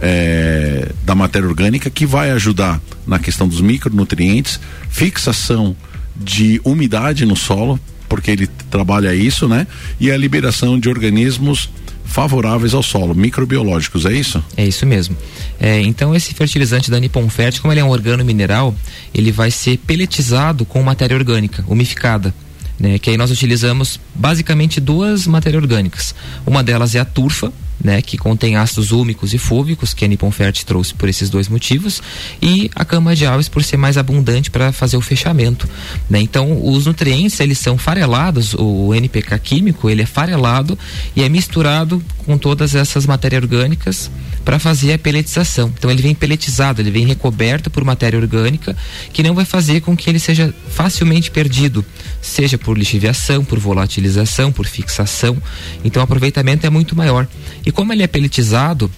é, 0.00 0.92
da 1.04 1.14
matéria 1.14 1.48
orgânica 1.48 1.88
que 1.88 2.04
vai 2.04 2.30
ajudar 2.32 2.80
na 3.06 3.18
questão 3.18 3.48
dos 3.48 3.62
micronutrientes, 3.62 4.60
fixação 4.90 5.74
de 6.14 6.60
umidade 6.62 7.24
no 7.24 7.34
solo, 7.34 7.80
porque 8.10 8.30
ele 8.30 8.46
trabalha 8.70 9.14
isso, 9.14 9.48
né? 9.48 9.66
E 9.98 10.10
a 10.10 10.16
liberação 10.16 10.78
de 10.78 10.88
organismos 10.88 11.70
favoráveis 12.04 12.74
ao 12.74 12.82
solo, 12.82 13.14
microbiológicos, 13.14 14.04
é 14.04 14.12
isso? 14.12 14.42
É 14.56 14.66
isso 14.66 14.84
mesmo. 14.86 15.16
É, 15.60 15.80
então 15.80 16.14
esse 16.14 16.32
fertilizante 16.34 16.90
da 16.90 17.00
Nippon 17.00 17.28
Fert, 17.28 17.60
como 17.60 17.72
ele 17.72 17.80
é 17.80 17.84
um 17.84 17.90
organo 17.90 18.24
mineral, 18.24 18.74
ele 19.12 19.32
vai 19.32 19.50
ser 19.50 19.78
peletizado 19.78 20.64
com 20.64 20.82
matéria 20.82 21.16
orgânica, 21.16 21.64
umificada. 21.66 22.32
Né, 22.78 22.96
que 22.96 23.10
aí 23.10 23.16
nós 23.16 23.32
utilizamos 23.32 23.98
basicamente 24.14 24.80
duas 24.80 25.26
matérias 25.26 25.60
orgânicas. 25.60 26.14
Uma 26.46 26.62
delas 26.62 26.94
é 26.94 27.00
a 27.00 27.04
turfa, 27.04 27.52
né, 27.82 28.02
que 28.02 28.18
contém 28.18 28.56
ácidos 28.56 28.92
úmicos 28.92 29.32
e 29.32 29.38
fúvicos, 29.38 29.94
que 29.94 30.04
a 30.04 30.08
Nippon 30.08 30.30
Fert 30.30 30.64
trouxe 30.64 30.94
por 30.94 31.08
esses 31.08 31.30
dois 31.30 31.48
motivos, 31.48 32.02
e 32.42 32.70
a 32.74 32.84
cama 32.84 33.14
de 33.14 33.26
aves 33.26 33.48
por 33.48 33.62
ser 33.62 33.76
mais 33.76 33.96
abundante 33.96 34.50
para 34.50 34.72
fazer 34.72 34.96
o 34.96 35.00
fechamento. 35.00 35.68
Né? 36.08 36.20
Então, 36.20 36.64
os 36.66 36.86
nutrientes 36.86 37.38
eles 37.40 37.58
são 37.58 37.78
farelados, 37.78 38.54
o 38.54 38.94
NPK 38.94 39.38
químico 39.38 39.88
ele 39.88 40.02
é 40.02 40.06
farelado 40.06 40.78
e 41.14 41.22
é 41.22 41.28
misturado 41.28 42.02
com 42.24 42.36
todas 42.36 42.74
essas 42.74 43.06
matérias 43.06 43.42
orgânicas 43.42 44.10
para 44.44 44.58
fazer 44.58 44.94
a 44.94 44.98
peletização. 44.98 45.72
Então, 45.76 45.90
ele 45.90 46.02
vem 46.02 46.14
peletizado, 46.14 46.80
ele 46.80 46.90
vem 46.90 47.06
recoberto 47.06 47.70
por 47.70 47.84
matéria 47.84 48.18
orgânica 48.18 48.76
que 49.12 49.22
não 49.22 49.34
vai 49.34 49.44
fazer 49.44 49.80
com 49.82 49.96
que 49.96 50.08
ele 50.08 50.18
seja 50.18 50.54
facilmente 50.70 51.30
perdido, 51.30 51.84
seja 52.20 52.56
por 52.56 52.76
lixiviação, 52.76 53.44
por 53.44 53.58
volatilização, 53.58 54.50
por 54.50 54.66
fixação. 54.66 55.36
Então, 55.84 56.00
o 56.00 56.04
aproveitamento 56.04 56.66
é 56.66 56.70
muito 56.70 56.96
maior. 56.96 57.28
E 57.68 57.70
como 57.70 57.92
ele 57.92 58.02
é 58.02 58.06
pelletizado 58.06 58.90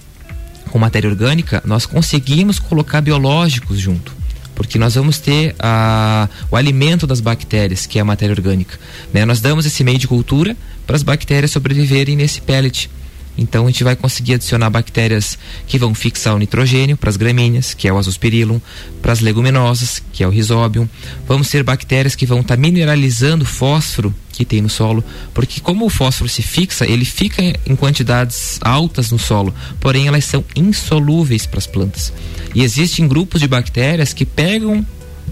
com 0.70 0.78
matéria 0.78 1.10
orgânica, 1.10 1.60
nós 1.66 1.86
conseguimos 1.86 2.60
colocar 2.60 3.00
biológicos 3.00 3.80
junto 3.80 4.20
porque 4.54 4.78
nós 4.78 4.94
vamos 4.94 5.18
ter 5.18 5.54
a, 5.58 6.28
o 6.50 6.54
alimento 6.54 7.06
das 7.06 7.18
bactérias, 7.18 7.86
que 7.86 7.98
é 7.98 8.02
a 8.02 8.04
matéria 8.04 8.34
orgânica. 8.34 8.78
Né? 9.10 9.24
Nós 9.24 9.40
damos 9.40 9.64
esse 9.64 9.82
meio 9.82 9.98
de 9.98 10.06
cultura 10.06 10.54
para 10.86 10.94
as 10.94 11.02
bactérias 11.02 11.50
sobreviverem 11.50 12.14
nesse 12.14 12.42
pellet. 12.42 12.90
Então 13.36 13.64
a 13.64 13.70
gente 13.70 13.84
vai 13.84 13.96
conseguir 13.96 14.34
adicionar 14.34 14.70
bactérias 14.70 15.38
que 15.66 15.78
vão 15.78 15.94
fixar 15.94 16.34
o 16.34 16.38
nitrogênio 16.38 16.96
para 16.96 17.10
as 17.10 17.16
gramíneas, 17.16 17.74
que 17.74 17.88
é 17.88 17.92
o 17.92 17.98
azospirillum, 17.98 18.60
para 19.00 19.12
as 19.12 19.20
leguminosas, 19.20 20.02
que 20.12 20.22
é 20.22 20.26
o 20.26 20.30
rhizobium. 20.30 20.88
Vamos 21.26 21.48
ter 21.48 21.62
bactérias 21.62 22.14
que 22.14 22.26
vão 22.26 22.40
estar 22.40 22.56
tá 22.56 22.60
mineralizando 22.60 23.44
fósforo 23.44 24.14
que 24.32 24.44
tem 24.44 24.62
no 24.62 24.70
solo, 24.70 25.04
porque 25.34 25.60
como 25.60 25.84
o 25.84 25.90
fósforo 25.90 26.28
se 26.28 26.40
fixa, 26.40 26.86
ele 26.86 27.04
fica 27.04 27.42
em 27.42 27.76
quantidades 27.76 28.58
altas 28.62 29.10
no 29.10 29.18
solo, 29.18 29.54
porém 29.78 30.06
elas 30.06 30.24
são 30.24 30.42
insolúveis 30.56 31.44
para 31.44 31.58
as 31.58 31.66
plantas. 31.66 32.12
E 32.54 32.62
existem 32.62 33.06
grupos 33.06 33.40
de 33.40 33.46
bactérias 33.46 34.14
que 34.14 34.24
pegam 34.24 34.84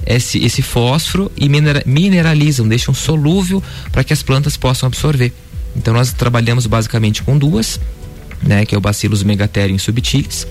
esse, 0.04 0.38
esse 0.44 0.62
fósforo 0.62 1.30
e 1.36 1.48
mineralizam, 1.86 2.68
deixam 2.68 2.94
solúvel 2.94 3.62
para 3.90 4.04
que 4.04 4.12
as 4.12 4.22
plantas 4.22 4.56
possam 4.56 4.86
absorver. 4.86 5.32
Então 5.78 5.94
nós 5.94 6.12
trabalhamos 6.12 6.66
basicamente 6.66 7.22
com 7.22 7.38
duas, 7.38 7.80
né, 8.42 8.66
que 8.66 8.74
é 8.74 8.78
o 8.78 8.80
Bacillus 8.80 9.22
megatherium 9.22 9.78
subtilis, 9.78 10.46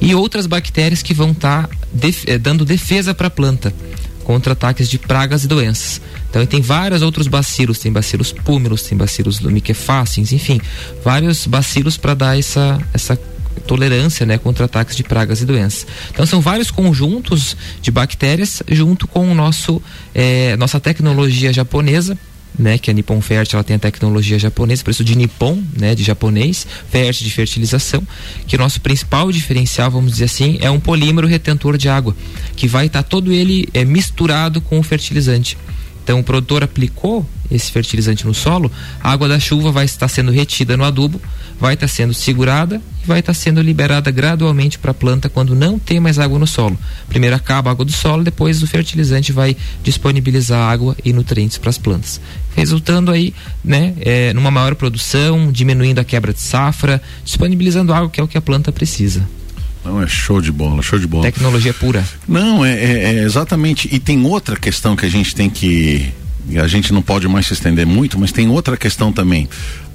e 0.00 0.14
outras 0.14 0.46
bactérias 0.46 1.00
que 1.00 1.14
vão 1.14 1.30
estar 1.30 1.68
tá 1.68 1.76
def 1.92 2.24
eh, 2.26 2.38
dando 2.38 2.64
defesa 2.64 3.14
para 3.14 3.28
a 3.28 3.30
planta 3.30 3.72
contra 4.24 4.52
ataques 4.54 4.88
de 4.88 4.98
pragas 4.98 5.44
e 5.44 5.48
doenças. 5.48 6.00
Então 6.28 6.44
tem 6.44 6.60
vários 6.60 7.02
outros 7.02 7.28
bacilos, 7.28 7.78
tem 7.78 7.92
bacilos 7.92 8.32
púmilos, 8.32 8.82
tem 8.82 8.98
bacilos 8.98 9.38
lumiquefacens, 9.38 10.32
enfim, 10.32 10.60
vários 11.04 11.46
bacilos 11.46 11.96
para 11.96 12.14
dar 12.14 12.38
essa 12.38 12.80
essa 12.92 13.18
tolerância, 13.66 14.26
né, 14.26 14.36
contra 14.36 14.64
ataques 14.64 14.96
de 14.96 15.04
pragas 15.04 15.40
e 15.40 15.46
doenças. 15.46 15.86
Então 16.10 16.26
são 16.26 16.40
vários 16.40 16.70
conjuntos 16.70 17.56
de 17.80 17.90
bactérias 17.90 18.62
junto 18.68 19.06
com 19.06 19.30
o 19.30 19.34
nosso 19.34 19.80
eh, 20.12 20.56
nossa 20.56 20.80
tecnologia 20.80 21.52
japonesa 21.52 22.18
né, 22.58 22.78
que 22.78 22.90
a 22.90 22.94
Nippon 22.94 23.20
Fert 23.20 23.52
ela 23.52 23.64
tem 23.64 23.76
a 23.76 23.78
tecnologia 23.78 24.38
japonesa, 24.38 24.84
por 24.84 24.90
isso 24.90 25.04
de 25.04 25.16
Nippon, 25.16 25.62
né, 25.78 25.94
de 25.94 26.02
japonês, 26.02 26.66
Fert 26.90 27.18
de 27.18 27.30
fertilização, 27.30 28.06
que 28.46 28.56
o 28.56 28.58
nosso 28.58 28.80
principal 28.80 29.30
diferencial, 29.32 29.90
vamos 29.90 30.12
dizer 30.12 30.24
assim, 30.24 30.58
é 30.60 30.70
um 30.70 30.80
polímero 30.80 31.26
retentor 31.26 31.76
de 31.76 31.88
água, 31.88 32.16
que 32.56 32.68
vai 32.68 32.86
estar 32.86 33.02
tá 33.02 33.08
todo 33.08 33.32
ele 33.32 33.68
é, 33.74 33.84
misturado 33.84 34.60
com 34.60 34.78
o 34.78 34.82
fertilizante. 34.82 35.56
Então 36.04 36.20
o 36.20 36.22
produtor 36.22 36.62
aplicou 36.62 37.26
esse 37.50 37.72
fertilizante 37.72 38.26
no 38.26 38.34
solo, 38.34 38.70
a 39.02 39.10
água 39.10 39.26
da 39.26 39.40
chuva 39.40 39.72
vai 39.72 39.86
estar 39.86 40.06
sendo 40.08 40.30
retida 40.30 40.76
no 40.76 40.84
adubo, 40.84 41.20
vai 41.58 41.74
estar 41.74 41.88
sendo 41.88 42.12
segurada 42.12 42.80
e 43.02 43.06
vai 43.06 43.20
estar 43.20 43.32
sendo 43.32 43.60
liberada 43.62 44.10
gradualmente 44.10 44.78
para 44.78 44.90
a 44.90 44.94
planta 44.94 45.28
quando 45.28 45.54
não 45.54 45.78
tem 45.78 45.98
mais 46.00 46.18
água 46.18 46.38
no 46.38 46.46
solo. 46.46 46.78
Primeiro 47.08 47.34
acaba 47.34 47.70
a 47.70 47.72
água 47.72 47.84
do 47.84 47.92
solo, 47.92 48.22
depois 48.22 48.62
o 48.62 48.66
fertilizante 48.66 49.32
vai 49.32 49.56
disponibilizar 49.82 50.70
água 50.70 50.96
e 51.02 51.12
nutrientes 51.12 51.56
para 51.56 51.70
as 51.70 51.78
plantas, 51.78 52.20
resultando 52.54 53.10
aí, 53.10 53.32
né, 53.64 53.94
é, 54.00 54.32
numa 54.34 54.50
maior 54.50 54.74
produção, 54.74 55.50
diminuindo 55.50 56.00
a 56.00 56.04
quebra 56.04 56.34
de 56.34 56.40
safra, 56.40 57.00
disponibilizando 57.24 57.94
água 57.94 58.10
que 58.10 58.20
é 58.20 58.22
o 58.22 58.28
que 58.28 58.38
a 58.38 58.42
planta 58.42 58.70
precisa. 58.70 59.26
Não, 59.84 60.02
é 60.02 60.06
show 60.06 60.40
de 60.40 60.50
bola, 60.50 60.82
show 60.82 60.98
de 60.98 61.06
bola. 61.06 61.24
Tecnologia 61.24 61.74
pura. 61.74 62.04
Não, 62.26 62.64
é, 62.64 62.72
é, 62.72 63.02
é, 63.16 63.22
exatamente. 63.22 63.88
E 63.92 63.98
tem 63.98 64.24
outra 64.24 64.56
questão 64.56 64.96
que 64.96 65.04
a 65.04 65.10
gente 65.10 65.34
tem 65.34 65.50
que. 65.50 66.12
A 66.56 66.66
gente 66.66 66.92
não 66.92 67.00
pode 67.00 67.26
mais 67.26 67.46
se 67.46 67.54
estender 67.54 67.86
muito, 67.86 68.18
mas 68.18 68.30
tem 68.30 68.48
outra 68.48 68.76
questão 68.76 69.12
também 69.12 69.48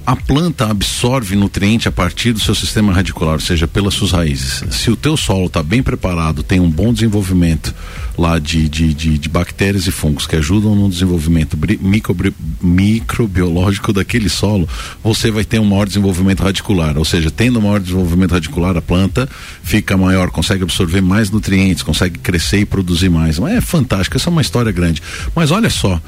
a 0.06 0.16
planta 0.16 0.66
absorve 0.70 1.36
nutriente 1.36 1.88
a 1.88 1.92
partir 1.92 2.32
do 2.32 2.40
seu 2.40 2.54
sistema 2.54 2.92
radicular, 2.92 3.34
ou 3.34 3.40
seja, 3.40 3.68
pelas 3.68 3.94
suas 3.94 4.12
raízes. 4.12 4.64
Se 4.70 4.90
o 4.90 4.96
teu 4.96 5.16
solo 5.16 5.46
está 5.46 5.62
bem 5.62 5.82
preparado, 5.82 6.42
tem 6.42 6.58
um 6.58 6.70
bom 6.70 6.92
desenvolvimento 6.92 7.74
lá 8.18 8.38
de, 8.38 8.68
de, 8.68 8.92
de, 8.92 9.18
de 9.18 9.28
bactérias 9.28 9.86
e 9.86 9.90
fungos 9.90 10.26
que 10.26 10.36
ajudam 10.36 10.74
no 10.74 10.88
desenvolvimento 10.88 11.56
micro, 11.80 12.16
microbiológico 12.60 13.92
daquele 13.92 14.28
solo, 14.28 14.68
você 15.02 15.30
vai 15.30 15.44
ter 15.44 15.58
um 15.58 15.64
maior 15.64 15.86
desenvolvimento 15.86 16.42
radicular. 16.42 16.98
Ou 16.98 17.04
seja, 17.04 17.30
tendo 17.30 17.58
um 17.58 17.62
maior 17.62 17.80
desenvolvimento 17.80 18.32
radicular, 18.32 18.76
a 18.76 18.82
planta 18.82 19.28
fica 19.62 19.96
maior, 19.96 20.30
consegue 20.30 20.62
absorver 20.62 21.00
mais 21.00 21.30
nutrientes, 21.30 21.82
consegue 21.82 22.18
crescer 22.18 22.60
e 22.60 22.64
produzir 22.64 23.08
mais. 23.08 23.38
É 23.38 23.60
fantástico, 23.60 24.16
essa 24.16 24.28
é 24.28 24.32
uma 24.32 24.42
história 24.42 24.72
grande. 24.72 25.02
Mas 25.34 25.50
olha 25.50 25.70
só, 25.70 26.00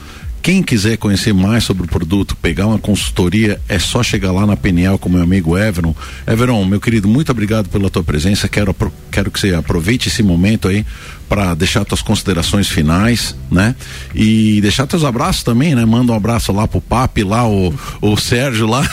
quem 0.42 0.60
quiser 0.60 0.96
conhecer 0.96 1.32
mais 1.32 1.62
sobre 1.62 1.84
o 1.84 1.86
produto, 1.86 2.34
pegar 2.34 2.66
uma 2.66 2.78
consultoria, 2.78 3.60
é 3.68 3.78
só 3.78 4.02
chegar 4.02 4.32
lá 4.32 4.44
na 4.44 4.56
PNL 4.56 4.98
com 4.98 5.08
meu 5.08 5.22
amigo 5.22 5.56
Everon. 5.56 5.94
Everon, 6.26 6.64
meu 6.64 6.80
querido, 6.80 7.06
muito 7.06 7.30
obrigado 7.30 7.68
pela 7.68 7.88
tua 7.88 8.02
presença. 8.02 8.48
Quero, 8.48 8.74
quero 9.10 9.30
que 9.30 9.38
você 9.38 9.54
aproveite 9.54 10.08
esse 10.08 10.20
momento 10.20 10.66
aí 10.66 10.84
para 11.32 11.54
deixar 11.54 11.82
tuas 11.86 12.02
considerações 12.02 12.68
finais, 12.68 13.34
né? 13.50 13.74
E 14.14 14.60
deixar 14.60 14.86
teus 14.86 15.02
abraços 15.02 15.42
também, 15.42 15.74
né? 15.74 15.82
Manda 15.82 16.12
um 16.12 16.14
abraço 16.14 16.52
lá 16.52 16.68
pro 16.68 16.78
Papi, 16.78 17.24
lá 17.24 17.48
o, 17.48 17.74
o 18.02 18.16
Sérgio 18.18 18.66
lá. 18.66 18.86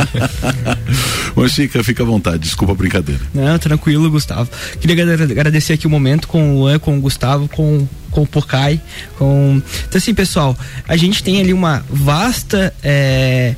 Mas 1.34 1.54
fica, 1.54 1.82
fica 1.82 2.02
à 2.02 2.06
vontade, 2.06 2.40
desculpa 2.40 2.74
a 2.74 2.76
brincadeira. 2.76 3.22
Não, 3.32 3.58
tranquilo, 3.58 4.10
Gustavo. 4.10 4.50
Queria 4.82 5.02
agradecer 5.14 5.72
aqui 5.72 5.86
o 5.86 5.90
momento 5.90 6.28
com 6.28 6.56
o 6.56 6.58
Luan, 6.58 6.78
com 6.78 6.98
o 6.98 7.00
Gustavo, 7.00 7.48
com 7.48 7.88
com 8.10 8.22
o 8.22 8.26
Pocai, 8.26 8.80
com 9.16 9.62
então 9.88 9.96
assim 9.96 10.12
pessoal, 10.12 10.58
a 10.88 10.96
gente 10.96 11.22
tem 11.22 11.40
ali 11.40 11.52
uma 11.52 11.84
vasta 11.88 12.74
é, 12.82 13.54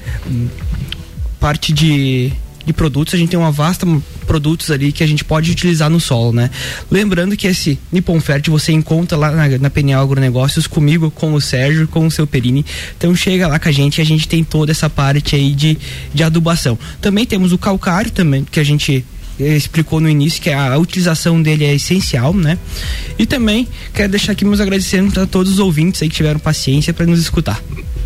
parte 1.41 1.73
de 1.73 2.31
de 2.65 2.73
produtos, 2.73 3.15
a 3.15 3.17
gente 3.17 3.31
tem 3.31 3.39
uma 3.39 3.51
vasta 3.51 3.87
produtos 4.27 4.71
ali 4.71 4.93
que 4.93 5.03
a 5.03 5.07
gente 5.07 5.25
pode 5.25 5.51
utilizar 5.51 5.91
no 5.91 6.01
solo, 6.01 6.33
né? 6.33 6.51
Lembrando 6.91 7.37
que 7.37 7.47
esse 7.47 7.79
Nippon 7.91 8.21
Fert 8.21 8.49
você 8.49 8.73
encontra 8.73 9.17
lá 9.19 9.31
na, 9.31 9.49
na 9.59 10.01
Agronegócios 10.01 10.67
comigo, 10.67 11.11
com 11.11 11.35
o 11.35 11.41
Sérgio, 11.41 11.89
com 11.89 12.07
o 12.07 12.11
seu 12.11 12.27
Perini. 12.27 12.65
Então 12.97 13.15
chega 13.15 13.49
lá 13.49 13.59
com 13.59 13.69
a 13.69 13.73
gente, 13.73 14.01
a 14.01 14.05
gente 14.05 14.29
tem 14.29 14.45
toda 14.45 14.71
essa 14.71 14.89
parte 14.89 15.35
aí 15.35 15.53
de, 15.53 15.77
de 16.15 16.23
adubação. 16.23 16.79
Também 17.01 17.27
temos 17.27 17.53
o 17.53 17.59
calcário 17.59 18.11
também, 18.11 18.45
que 18.45 18.61
a 18.61 18.65
gente 18.65 19.05
eh, 19.41 19.57
explicou 19.57 20.01
no 20.01 20.09
início 20.09 20.41
que 20.41 20.51
a, 20.51 20.75
a, 20.75 20.79
utilização 20.79 21.43
dele 21.43 21.65
é 21.65 21.75
essencial, 21.75 22.33
né? 22.35 22.59
E 23.19 23.27
também 23.27 23.67
quero 23.93 24.11
deixar 24.11 24.33
aqui 24.33 24.45
meus 24.45 24.61
agradecimentos 24.61 25.19
a 25.19 25.27
todos 25.27 25.53
os 25.53 25.59
ouvintes 25.59 26.03
aí 26.03 26.09
que 26.09 26.15
tiveram 26.15 26.39
paciência 26.39 26.93
para 26.93 27.07
nos 27.07 27.21
escutar. 27.21 27.61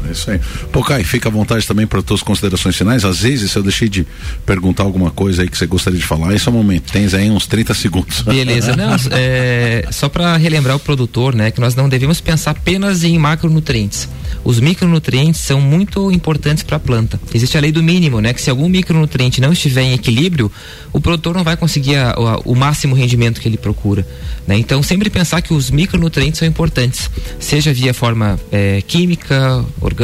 É 0.09 0.13
isso 0.13 0.31
aí. 0.31 0.41
Pô, 0.73 0.83
Kai, 0.83 1.05
fica 1.05 1.29
à 1.29 1.33
vontade 1.33 1.67
também 1.67 1.87
para 1.87 2.03
tuas 2.03 2.23
considerações 2.23 2.77
finais. 2.77 3.05
Às 3.05 3.21
vezes, 3.21 3.51
se 3.51 3.59
eu 3.59 3.63
deixei 3.63 3.89
de 3.89 4.07
perguntar 4.45 4.85
alguma 4.85 5.11
coisa 5.11 5.43
aí 5.43 5.49
que 5.49 5.57
você 5.57 5.67
gostaria 5.67 5.99
de 5.99 6.07
falar, 6.07 6.35
esse 6.35 6.49
é 6.49 6.51
o 6.51 6.55
momento. 6.55 6.93
Tens 6.93 7.15
aí 7.15 7.31
uns 7.31 7.47
30 7.47 7.75
segundos. 7.75 8.23
Beleza. 8.23 8.77
Não, 8.77 8.95
é, 9.13 9.89
só 9.91 10.09
para 10.09 10.37
relembrar 10.37 10.77
o 10.77 10.81
produtor, 10.81 11.35
né, 11.35 11.51
que 11.51 11.61
nós 11.61 11.75
não 11.75 11.89
devemos 11.89 12.21
pensar 12.21 12.53
apenas 12.53 13.05
em 13.05 13.19
macronutrientes. 13.19 14.09
Os 14.45 14.61
micronutrientes 14.61 15.41
são 15.41 15.61
muito 15.61 16.11
importantes 16.13 16.63
para 16.63 16.77
a 16.77 16.81
planta. 16.81 17.21
Existe 17.35 17.59
a 17.59 17.61
lei 17.61 17.73
do 17.73 17.83
mínimo, 17.83 18.21
né, 18.21 18.33
que 18.33 18.41
se 18.41 18.51
algum 18.51 18.69
micronutriente 18.69 19.41
não 19.41 19.53
estiver 19.53 19.83
em 19.83 19.93
equilíbrio, 19.93 20.51
o 20.93 21.01
produtor 21.01 21.35
não 21.35 21.45
vai 21.45 21.57
conseguir 21.57 21.97
a, 21.97 22.13
a, 22.13 22.39
o 22.45 22.55
máximo 22.55 22.95
rendimento 22.95 23.41
que 23.41 23.49
ele 23.49 23.57
procura. 23.57 24.07
Né? 24.47 24.57
Então, 24.57 24.83
sempre 24.83 25.11
pensar 25.11 25.43
que 25.43 25.53
os 25.53 25.71
micronutrientes 25.71 26.39
são 26.39 26.47
importantes, 26.47 27.11
seja 27.41 27.73
via 27.73 27.93
forma 27.93 28.39
é, 28.53 28.81
química, 28.83 29.65
orgânica, 29.81 29.96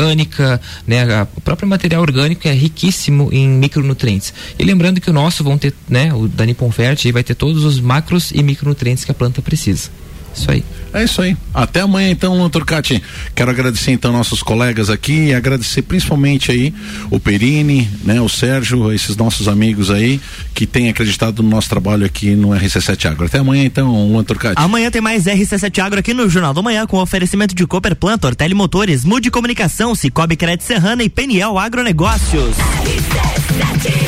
né? 0.86 1.26
O 1.36 1.40
próprio 1.40 1.68
material 1.68 2.02
orgânico 2.02 2.48
é 2.48 2.52
riquíssimo 2.52 3.28
em 3.32 3.48
micronutrientes. 3.48 4.32
E 4.58 4.64
lembrando 4.64 5.00
que 5.00 5.10
o 5.10 5.12
nosso 5.12 5.44
vão 5.44 5.58
ter, 5.58 5.74
né? 5.88 6.12
O 6.12 6.28
Dani 6.28 6.54
Ponfert 6.54 7.10
vai 7.12 7.22
ter 7.22 7.34
todos 7.34 7.64
os 7.64 7.80
macros 7.80 8.30
e 8.32 8.42
micronutrientes 8.42 9.04
que 9.04 9.10
a 9.10 9.14
planta 9.14 9.42
precisa. 9.42 9.90
Isso 10.34 10.50
aí. 10.50 10.64
É 10.94 11.04
isso 11.04 11.22
aí. 11.22 11.36
Até 11.54 11.80
amanhã 11.80 12.10
então, 12.10 12.48
Turcati. 12.50 13.02
Quero 13.34 13.50
agradecer 13.50 13.92
então 13.92 14.12
nossos 14.12 14.42
colegas 14.42 14.90
aqui 14.90 15.28
e 15.28 15.34
agradecer 15.34 15.82
principalmente 15.82 16.50
aí 16.50 16.74
o 17.10 17.18
Perini, 17.18 17.88
né, 18.04 18.20
o 18.20 18.28
Sérgio, 18.28 18.92
esses 18.92 19.16
nossos 19.16 19.48
amigos 19.48 19.90
aí 19.90 20.20
que 20.54 20.66
têm 20.66 20.90
acreditado 20.90 21.42
no 21.42 21.48
nosso 21.48 21.68
trabalho 21.68 22.04
aqui 22.04 22.34
no 22.34 22.48
RC7 22.48 23.10
Agro. 23.10 23.26
Até 23.26 23.38
amanhã 23.38 23.64
então, 23.64 24.08
Luan 24.08 24.22
Turcati. 24.22 24.60
Amanhã 24.60 24.90
tem 24.90 25.00
mais 25.00 25.24
RC7 25.24 25.78
Agro 25.82 26.00
aqui 26.00 26.12
no 26.12 26.28
Jornal 26.28 26.52
da 26.52 26.60
Manhã 26.60 26.86
com 26.86 26.98
oferecimento 26.98 27.54
de 27.54 27.66
Cooper 27.66 27.96
Plant, 27.96 28.22
Ortele 28.24 28.54
Motores, 28.54 29.04
Mude 29.04 29.30
Comunicação, 29.30 29.94
Cicobi 29.94 30.36
Crédito 30.36 30.64
Serrana 30.64 31.02
e 31.02 31.08
Peniel 31.08 31.58
Agronegócios. 31.58 32.54
RC7. 32.84 34.01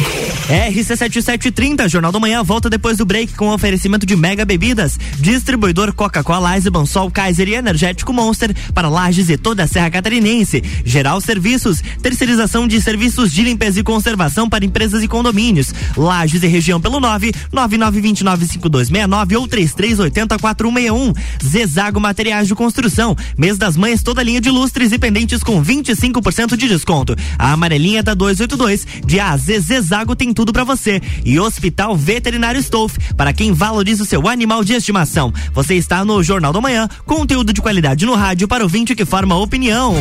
RC7730, 0.48 1.88
Jornal 1.88 2.12
da 2.12 2.20
Manhã, 2.20 2.42
volta 2.42 2.68
depois 2.68 2.98
do 2.98 3.07
break 3.07 3.33
com 3.33 3.48
oferecimento 3.48 4.04
de 4.04 4.14
mega 4.14 4.44
bebidas. 4.44 4.98
Distribuidor 5.18 5.94
Coca-Cola, 5.94 6.54
Eisenbahn, 6.54 6.85
Sol, 6.85 7.11
Kaiser 7.11 7.48
e 7.48 7.54
Energético 7.54 8.12
Monster 8.12 8.54
para 8.74 8.90
Lages 8.90 9.30
e 9.30 9.38
toda 9.38 9.62
a 9.62 9.66
Serra 9.66 9.90
Catarinense. 9.90 10.62
Geral 10.85 11.18
Serviços, 11.20 11.83
terceirização 12.02 12.68
de 12.68 12.80
serviços 12.83 13.33
de 13.33 13.42
limpeza 13.42 13.80
e 13.80 13.83
conservação 13.83 14.48
para 14.48 14.66
empresas 14.66 15.02
e 15.02 15.09
condomínios. 15.09 15.72
Lages 15.96 16.42
e 16.42 16.46
região 16.46 16.78
pelo 16.78 17.00
9 17.00 17.33
99295269 17.50 19.38
ou 19.38 19.48
33804161. 19.48 21.16
Zezago 21.42 21.98
Materiais 21.98 22.48
de 22.48 22.54
Construção. 22.54 23.16
Mês 23.38 23.57
das 23.57 23.78
Mães, 23.78 24.02
toda 24.02 24.22
linha 24.22 24.42
de 24.42 24.50
lustres 24.50 24.92
e 24.92 24.98
pendentes 24.98 25.42
com 25.42 25.64
25% 25.64 26.54
de 26.54 26.68
desconto. 26.68 27.16
A 27.38 27.52
amarelinha 27.52 28.02
da 28.02 28.12
282 28.12 28.87
de 29.07 29.18
AZ 29.18 29.44
Zezago 29.44 30.14
tem 30.14 30.34
tudo 30.35 30.53
para 30.53 30.64
você. 30.64 31.01
E 31.25 31.38
Hospital 31.40 31.97
Veterinário 31.97 32.61
Stolf, 32.61 32.97
para 33.16 33.33
quem 33.33 33.53
valoriza 33.53 34.03
o 34.03 34.07
seu 34.07 34.29
animal 34.29 34.62
de 34.62 34.75
estimação. 34.75 35.33
Você 35.53 35.77
está 35.77 36.05
no 36.05 36.23
Jornal 36.23 36.53
da 36.53 36.61
Manhã, 36.61 36.88
conteúdo 37.07 37.53
de 37.53 37.62
qualidade 37.62 38.05
no 38.05 38.14
rádio 38.14 38.49
para 38.49 38.64
o 38.64 38.68
vinte 38.68 38.94
que 38.94 39.05
forma 39.05 39.37
opinião. 39.37 39.94